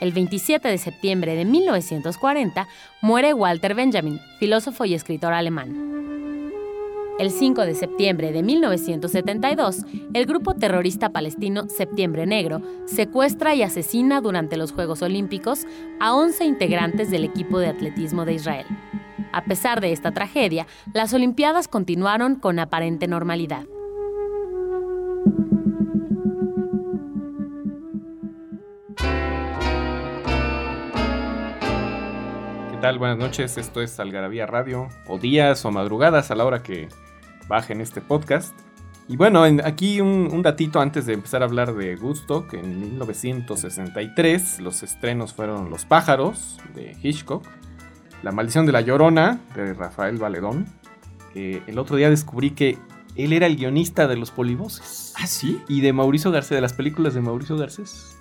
[0.00, 2.66] El 27 de septiembre de 1940
[3.02, 5.90] muere Walter Benjamin, filósofo y escritor alemán.
[7.18, 9.84] El 5 de septiembre de 1972,
[10.14, 15.66] el grupo terrorista palestino Septiembre Negro secuestra y asesina durante los Juegos Olímpicos
[16.00, 18.66] a 11 integrantes del equipo de atletismo de Israel.
[19.32, 23.66] A pesar de esta tragedia, las Olimpiadas continuaron con aparente normalidad.
[32.80, 32.98] Tal?
[32.98, 33.56] Buenas noches.
[33.58, 34.88] Esto es Algarabía Radio.
[35.06, 36.88] O días o madrugadas a la hora que
[37.48, 38.54] bajen este podcast.
[39.08, 42.54] Y bueno, en- aquí un, un datito antes de empezar a hablar de Woodstock.
[42.54, 47.44] En 1963 los estrenos fueron Los pájaros de Hitchcock.
[48.22, 50.66] La maldición de la llorona de Rafael Valedón.
[51.32, 52.78] que el otro día descubrí que
[53.16, 55.14] él era el guionista de Los Polivoces.
[55.18, 55.60] ¿Ah, sí?
[55.68, 58.16] Y de Mauricio Garcés, de las películas de Mauricio Garcés.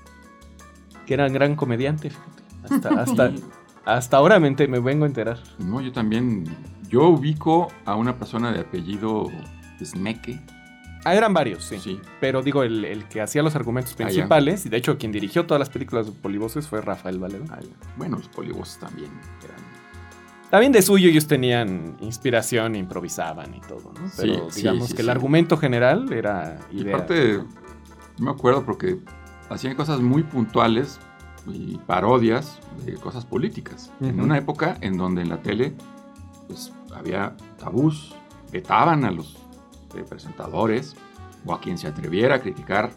[1.05, 2.43] Que era un gran comediante, fíjate.
[2.75, 3.31] Hasta, hasta,
[3.95, 5.37] hasta ahora me, me vengo a enterar.
[5.59, 6.43] No, yo también.
[6.89, 9.27] Yo ubico a una persona de apellido
[9.83, 10.39] Smeke.
[11.05, 11.77] Ah, eran varios, sí.
[11.79, 12.01] Sí.
[12.19, 15.45] Pero digo, el, el que hacía los argumentos Ah, principales, y de hecho quien dirigió
[15.45, 17.47] todas las películas de Polivoces fue Rafael Valedón.
[17.51, 17.59] Ah,
[17.95, 19.09] Bueno, los polivoces también
[19.43, 19.69] eran.
[20.49, 24.09] También de suyo ellos tenían inspiración, improvisaban y todo, ¿no?
[24.09, 26.95] Sí, Pero sí, digamos sí, que el argumento general era Y idea.
[26.95, 27.45] aparte, yo
[28.17, 28.97] me acuerdo porque
[29.49, 30.99] hacían cosas muy puntuales
[31.47, 33.91] y parodias de cosas políticas.
[34.01, 35.73] En una época en donde en la tele
[36.47, 38.15] pues, había tabús,
[38.51, 39.37] vetaban a los
[39.95, 40.95] eh, presentadores
[41.45, 42.91] o a quien se atreviera a criticar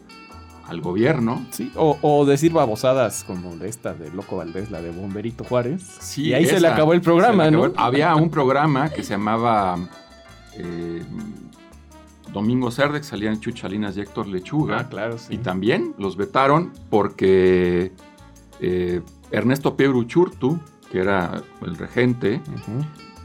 [0.67, 1.45] al gobierno.
[1.51, 5.83] Sí, o, o decir babosadas como de esta de Loco Valdés, la de Bomberito Juárez.
[5.99, 7.71] Sí, y ahí se le acabó el programa, ¿no?
[7.75, 9.77] Había un programa que se llamaba
[10.55, 11.03] eh,
[12.31, 14.79] Domingo Cerde, que salían Chuchalinas y Héctor Lechuga.
[14.79, 15.35] Ah, claro, sí.
[15.35, 17.91] Y también los vetaron porque
[18.65, 20.57] eh, Ernesto Peuruchurtu,
[20.89, 22.41] que era el regente,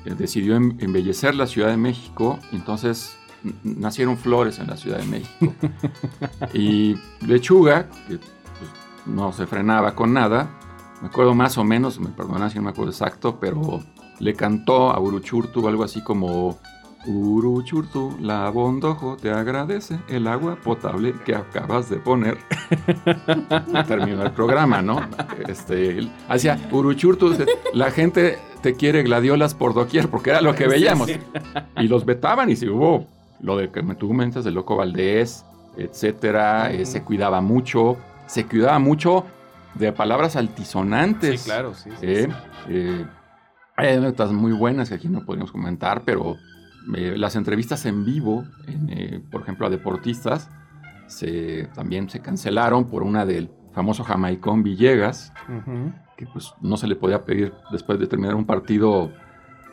[0.04, 3.16] eh, decidió em- embellecer la Ciudad de México, entonces
[3.62, 5.54] nacieron flores en la Ciudad de México.
[6.54, 8.70] y Lechuga, que pues,
[9.06, 10.50] no se frenaba con nada,
[11.02, 13.80] me acuerdo más o menos, me perdonan si no me acuerdo exacto, pero
[14.18, 16.58] le cantó a Uruchurtu algo así como...
[17.08, 22.36] Uruchurtu, la bondojo te agradece el agua potable que acabas de poner.
[23.88, 25.00] Terminó el programa, ¿no?
[25.48, 27.34] Este, él hacía Uruchurtu,
[27.72, 31.08] la gente te quiere gladiolas por doquier, porque era lo que veíamos.
[31.78, 33.06] Y los vetaban y si hubo
[33.40, 35.46] lo de que me tú comentas de Loco Valdés,
[35.78, 37.96] etcétera, eh, se cuidaba mucho,
[38.26, 39.24] se cuidaba mucho
[39.74, 41.40] de palabras altisonantes.
[41.40, 41.90] Sí, claro, sí.
[42.00, 42.28] sí, Eh,
[42.68, 43.06] eh,
[43.76, 46.36] hay anécdotas muy buenas que aquí no podemos comentar, pero
[46.94, 50.50] eh, las entrevistas en vivo, en, eh, por ejemplo, a deportistas,
[51.06, 55.32] se, también se cancelaron por una del famoso Jamaicón Villegas,
[56.16, 59.12] que pues no se le podía pedir después de terminar un partido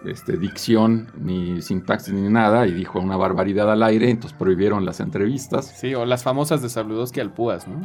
[0.05, 4.99] este, dicción, ni sintaxis, ni nada, y dijo una barbaridad al aire, entonces prohibieron las
[4.99, 5.65] entrevistas.
[5.65, 7.81] Sí, o las famosas de Saludoski al Púas, ¿no?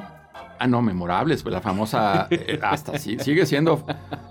[0.59, 3.87] Ah, no, memorables, pues la famosa, eh, hasta sí, sigue siendo,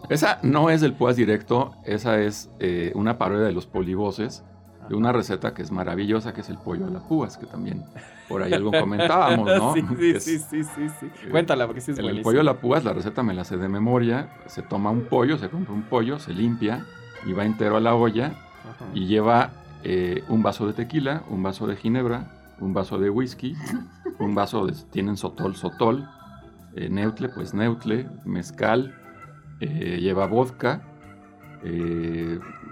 [0.10, 4.44] esa no es del Puas directo, esa es eh, una parodia de los polivoces,
[4.90, 7.84] de una receta que es maravillosa, que es el pollo a la púas, que también
[8.28, 9.74] por ahí algo comentábamos, ¿no?
[9.76, 11.06] sí, sí, es- sí, sí, sí, sí.
[11.06, 12.24] eh, Cuéntala, porque sí es el, buenísimo.
[12.24, 15.38] pollo a la púas, la receta me la sé de memoria, se toma un pollo,
[15.38, 16.86] se compra un pollo, se limpia
[17.26, 18.34] y va entero a la olla
[18.68, 18.86] Ajá.
[18.96, 19.52] y lleva
[19.84, 23.56] eh, un vaso de tequila, un vaso de ginebra, un vaso de whisky,
[24.18, 26.10] un vaso de, tienen sotol, sotol,
[26.76, 28.96] eh, neutle, pues neutle, mezcal,
[29.60, 30.82] eh, lleva vodka,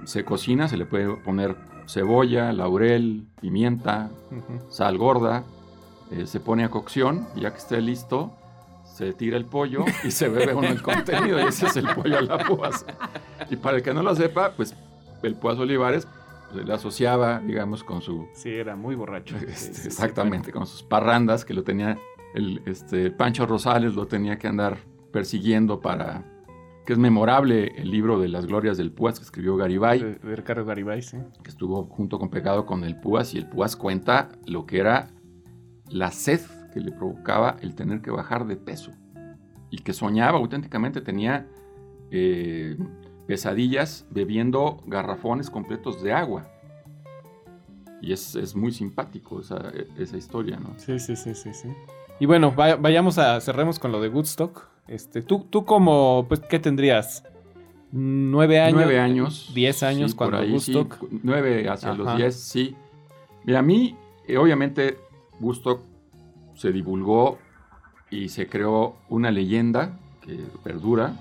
[0.06, 1.56] se cocina, se le puede poner
[1.88, 4.10] cebolla, laurel, pimienta,
[4.70, 5.44] sal gorda,
[6.12, 8.32] eh, se pone a cocción y ya que esté listo,
[8.86, 12.18] se tira el pollo y se bebe uno el contenido y ese es el pollo
[12.18, 12.86] a la púas.
[13.50, 14.76] Y para el que no lo sepa, pues
[15.24, 16.08] el Púas Olivares
[16.52, 18.28] pues, le asociaba, digamos, con su...
[18.34, 19.36] Sí, era muy borracho.
[19.38, 21.98] Este, exactamente, con sus parrandas que lo tenía,
[22.34, 24.78] el este, Pancho Rosales lo tenía que andar
[25.12, 26.24] persiguiendo para...
[26.88, 30.36] que es memorable el libro de las glorias del Púas que escribió Garibay De, de
[30.38, 31.18] Ricardo Garibay, sí.
[31.44, 35.10] que estuvo junto con Pegado con el Púas y el Púas cuenta lo que era
[35.90, 36.40] la sed
[36.74, 38.92] que le provocaba el tener que bajar de peso
[39.70, 41.46] y que soñaba auténticamente, tenía
[42.10, 42.78] eh,
[43.28, 46.48] pesadillas bebiendo garrafones completos de agua.
[48.02, 50.74] Y es, es muy simpático esa, esa historia, ¿no?
[50.78, 51.68] Sí, sí, sí, sí, sí.
[52.20, 54.70] Y bueno, vaya- vayamos a, cerremos con lo de Woodstock.
[54.88, 57.24] Este, tú, tú como, pues, ¿qué tendrías?
[57.92, 58.76] ¿Nueve años?
[58.76, 59.52] Nueve años.
[59.54, 61.10] Diez años sí, por ahí, sí, Woodstock.
[61.24, 61.98] nueve hacia Ajá.
[61.98, 62.76] los diez, sí.
[63.44, 63.96] Mira, a mí,
[64.28, 64.98] eh, obviamente,
[65.40, 65.82] Woodstock
[66.56, 67.38] se divulgó
[68.10, 71.14] y se creó una leyenda que perdura.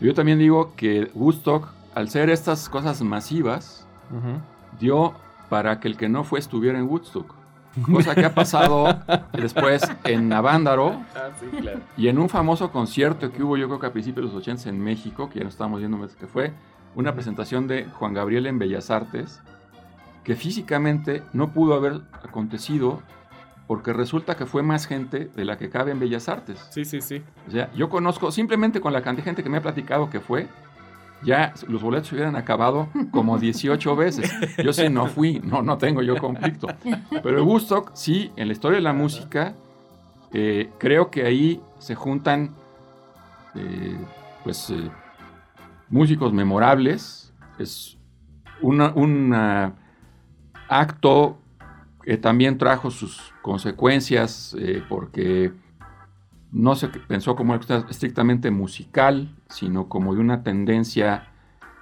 [0.00, 3.86] Yo también digo que Woodstock, al ser estas cosas masivas,
[4.78, 5.14] dio
[5.48, 7.34] para que el que no fue estuviera en Woodstock.
[7.92, 8.98] Cosa que ha pasado
[9.32, 11.80] después en Navándaro, Ah, sí, claro.
[11.96, 14.68] y en un famoso concierto que hubo, yo creo que a principios de los 80
[14.68, 16.52] en México, que ya no estábamos viendo que fue
[16.94, 19.40] una presentación de Juan Gabriel en Bellas Artes,
[20.24, 23.00] que físicamente no pudo haber acontecido
[23.66, 26.58] porque resulta que fue más gente de la que cabe en Bellas Artes.
[26.70, 27.22] Sí, sí, sí.
[27.46, 30.18] O sea, yo conozco, simplemente con la cantidad de gente que me ha platicado que
[30.18, 30.48] fue,
[31.22, 34.30] ya los boletos se hubieran acabado como 18 veces.
[34.64, 36.68] Yo sí no fui, no, no tengo yo conflicto.
[37.10, 39.54] Pero el Woodstock, sí, en la historia de la música,
[40.32, 42.50] eh, creo que ahí se juntan,
[43.54, 43.98] eh,
[44.44, 44.90] pues, eh,
[45.88, 47.32] músicos memorables.
[47.58, 47.98] Es
[48.62, 49.72] una- un ah,
[50.68, 51.38] acto
[52.02, 54.56] que también trajo sus consecuencias
[54.88, 55.52] porque
[56.52, 61.26] no se pensó como estrictamente musical, sino como de una tendencia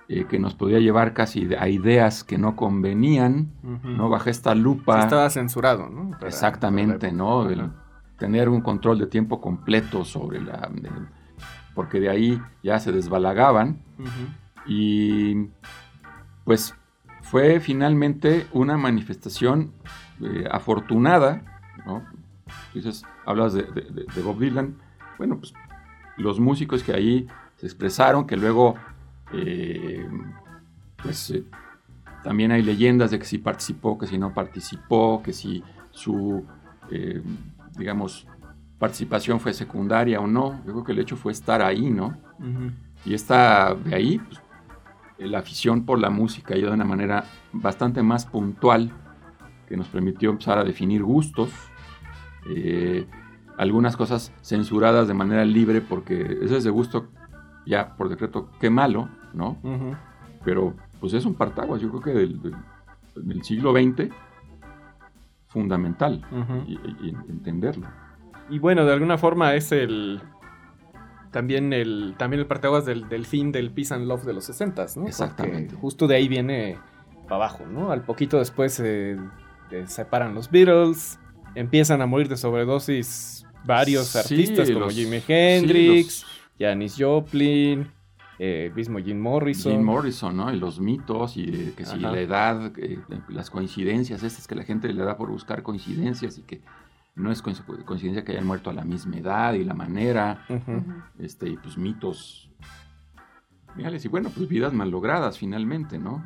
[0.09, 3.89] eh, que nos podía llevar casi a ideas que no convenían, Ujú.
[3.91, 4.09] ¿no?
[4.09, 5.01] Bajo esta lupa.
[5.01, 6.11] estaba censurado, ¿no?
[6.13, 7.47] Para- Exactamente, para ¿no?
[8.17, 10.69] tener un control de tiempo completo sobre la...
[10.73, 10.91] de-
[11.75, 13.79] porque de ahí ya se desbalagaban
[14.67, 15.47] y
[16.45, 16.75] pues
[17.23, 19.73] fue finalmente una manifestación
[20.21, 21.43] eh, afortunada,
[21.87, 22.03] ¿no?
[22.75, 24.77] Dices, hablas de, de- de- de Bob Dylan,
[25.19, 25.53] bueno, pues
[26.17, 27.29] los músicos que ahí
[27.59, 28.77] se expresaron, que luego,
[29.33, 30.09] eh,
[31.03, 31.45] pues eh,
[32.23, 36.45] también hay leyendas de que si participó, que si no participó, que si su,
[36.91, 37.21] eh,
[37.77, 38.27] digamos,
[38.79, 40.65] participación fue secundaria o no.
[40.65, 42.17] Yo creo que el hecho fue estar ahí, ¿no?
[43.05, 44.41] Y esta de ahí, pues,
[45.19, 48.93] la afición por la música ido de una manera bastante más puntual
[49.69, 51.51] que nos permitió empezar a definir gustos.
[52.51, 53.07] eh,
[53.59, 57.09] algunas cosas censuradas de manera libre porque ese es de gusto
[57.69, 59.59] ya por decreto, qué malo, ¿no?
[60.45, 62.57] Pero pues es un partaguas, yo creo que del, del-
[63.17, 64.09] del siglo XX
[65.49, 66.25] fundamental
[66.67, 67.87] y, y- y entenderlo.
[68.51, 70.21] Y bueno, de alguna forma es el.
[71.31, 74.83] También el, también el parteaguas del, del fin del Peace and Love de los 60
[74.83, 74.87] ¿no?
[74.95, 75.75] Porque Exactamente.
[75.77, 76.79] justo de ahí viene
[77.25, 77.91] para abajo, ¿no?
[77.93, 79.19] Al poquito después se
[79.71, 81.19] eh, separan los Beatles,
[81.55, 86.25] empiezan a morir de sobredosis varios Sí, artistas como los- Jimi Hendrix,
[86.59, 87.91] Janis Joplin,
[88.39, 89.73] eh, mismo Jim Morrison.
[89.73, 90.53] Jim Morrison, ¿no?
[90.53, 92.13] Y los mitos y eh, que si Ajá.
[92.13, 92.99] la edad, eh,
[93.29, 96.61] las coincidencias, estas que la gente le da por buscar coincidencias y que
[97.15, 100.45] no es coinc- coincidencia que hayan muerto a la misma edad y la manera,
[101.19, 102.51] este, y pues mitos.
[103.77, 104.05] reales.
[104.05, 106.25] Y bueno, pues vidas mal logradas finalmente, ¿no?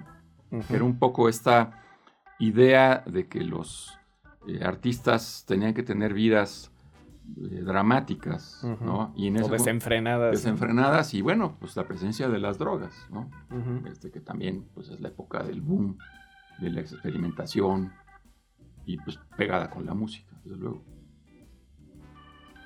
[0.69, 1.83] Era un poco esta
[2.39, 3.99] idea de que los
[4.47, 6.72] eh, artistas tenían que tener vidas
[7.37, 8.65] eh, dramáticas.
[8.81, 9.13] ¿no?
[9.17, 10.33] Y en O desenfrenadas.
[10.33, 13.31] desenfrenadas y bueno, pues la presencia de las drogas, ¿no?
[13.91, 15.99] Este que también pues es la época del boom,
[16.61, 17.93] de la experimentación
[18.85, 20.85] y pues pegada con la música, desde luego.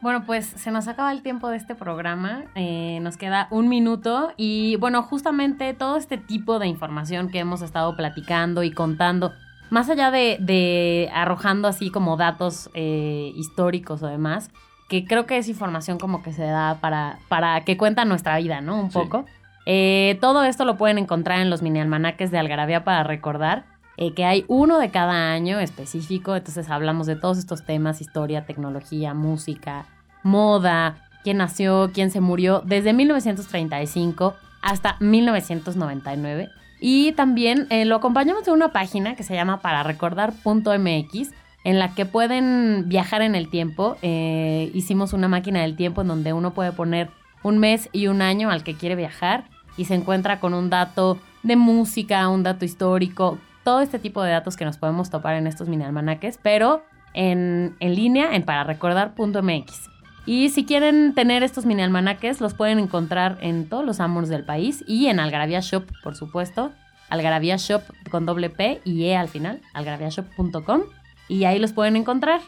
[0.03, 2.45] Bueno, pues se nos acaba el tiempo de este programa.
[2.55, 7.63] eh, nos queda un minuto y bueno, justamente todo este tipo de información que hemos
[7.63, 9.33] estado platicando y contando,
[9.71, 14.51] más allá de, de arrojando así como datos eh, históricos o demás,
[14.89, 18.61] que creo que es información como que se da para, para que cuenta nuestra vida,
[18.61, 18.81] ¿no?
[18.81, 18.99] Un Sí.
[18.99, 19.25] poco.
[19.67, 23.65] Eh, todo esto lo pueden encontrar en los mini almanaques de Algarabía para recordar
[23.97, 28.45] eh, que hay uno de cada año específico, entonces hablamos de todos estos temas, historia,
[28.45, 29.87] tecnología, música,
[30.23, 36.51] moda, quién nació, quién se murió, desde 1935 hasta 1999.
[36.89, 41.31] Y también eh, lo acompañamos de una página que se llama pararecordar.mx,
[41.65, 43.97] en la que pueden viajar en el tiempo.
[44.03, 47.11] Eh, hicimos una máquina del tiempo en donde uno puede poner
[47.43, 51.19] un mes y un año al que quiere viajar y se encuentra con un dato
[51.43, 55.49] de música, un dato histórico, todo este tipo de datos que nos podemos topar en
[55.49, 56.85] estos mini almanaques, pero
[57.15, 59.96] en, en línea en pararecordar.mx.
[60.27, 64.45] Y si quieren tener estos mini almanaques, los pueden encontrar en todos los Amors del
[64.45, 66.73] país y en Algarabía Shop, por supuesto.
[67.09, 70.83] Algarabía Shop con doble P y E al final, algarabiashop.com.
[71.29, 72.41] Y ahí los pueden encontrar.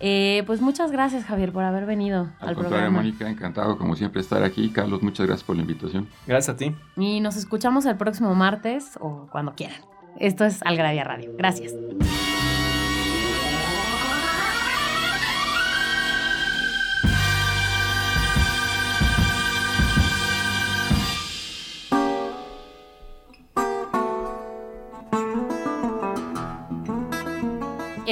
[0.00, 2.98] Eh, pues muchas gracias, Javier, por haber venido Al, al, contrario, programa.
[2.98, 4.70] Mónica, encantado como siempre estar aquí.
[4.70, 6.08] Carlos, muchas gracias por la invitación.
[6.26, 6.74] Gracias a ti.
[6.96, 9.80] Y nos escuchamos el próximo martes o cuando quieran.
[10.18, 11.32] Esto es Algravia Radio.
[11.36, 11.74] Gracias.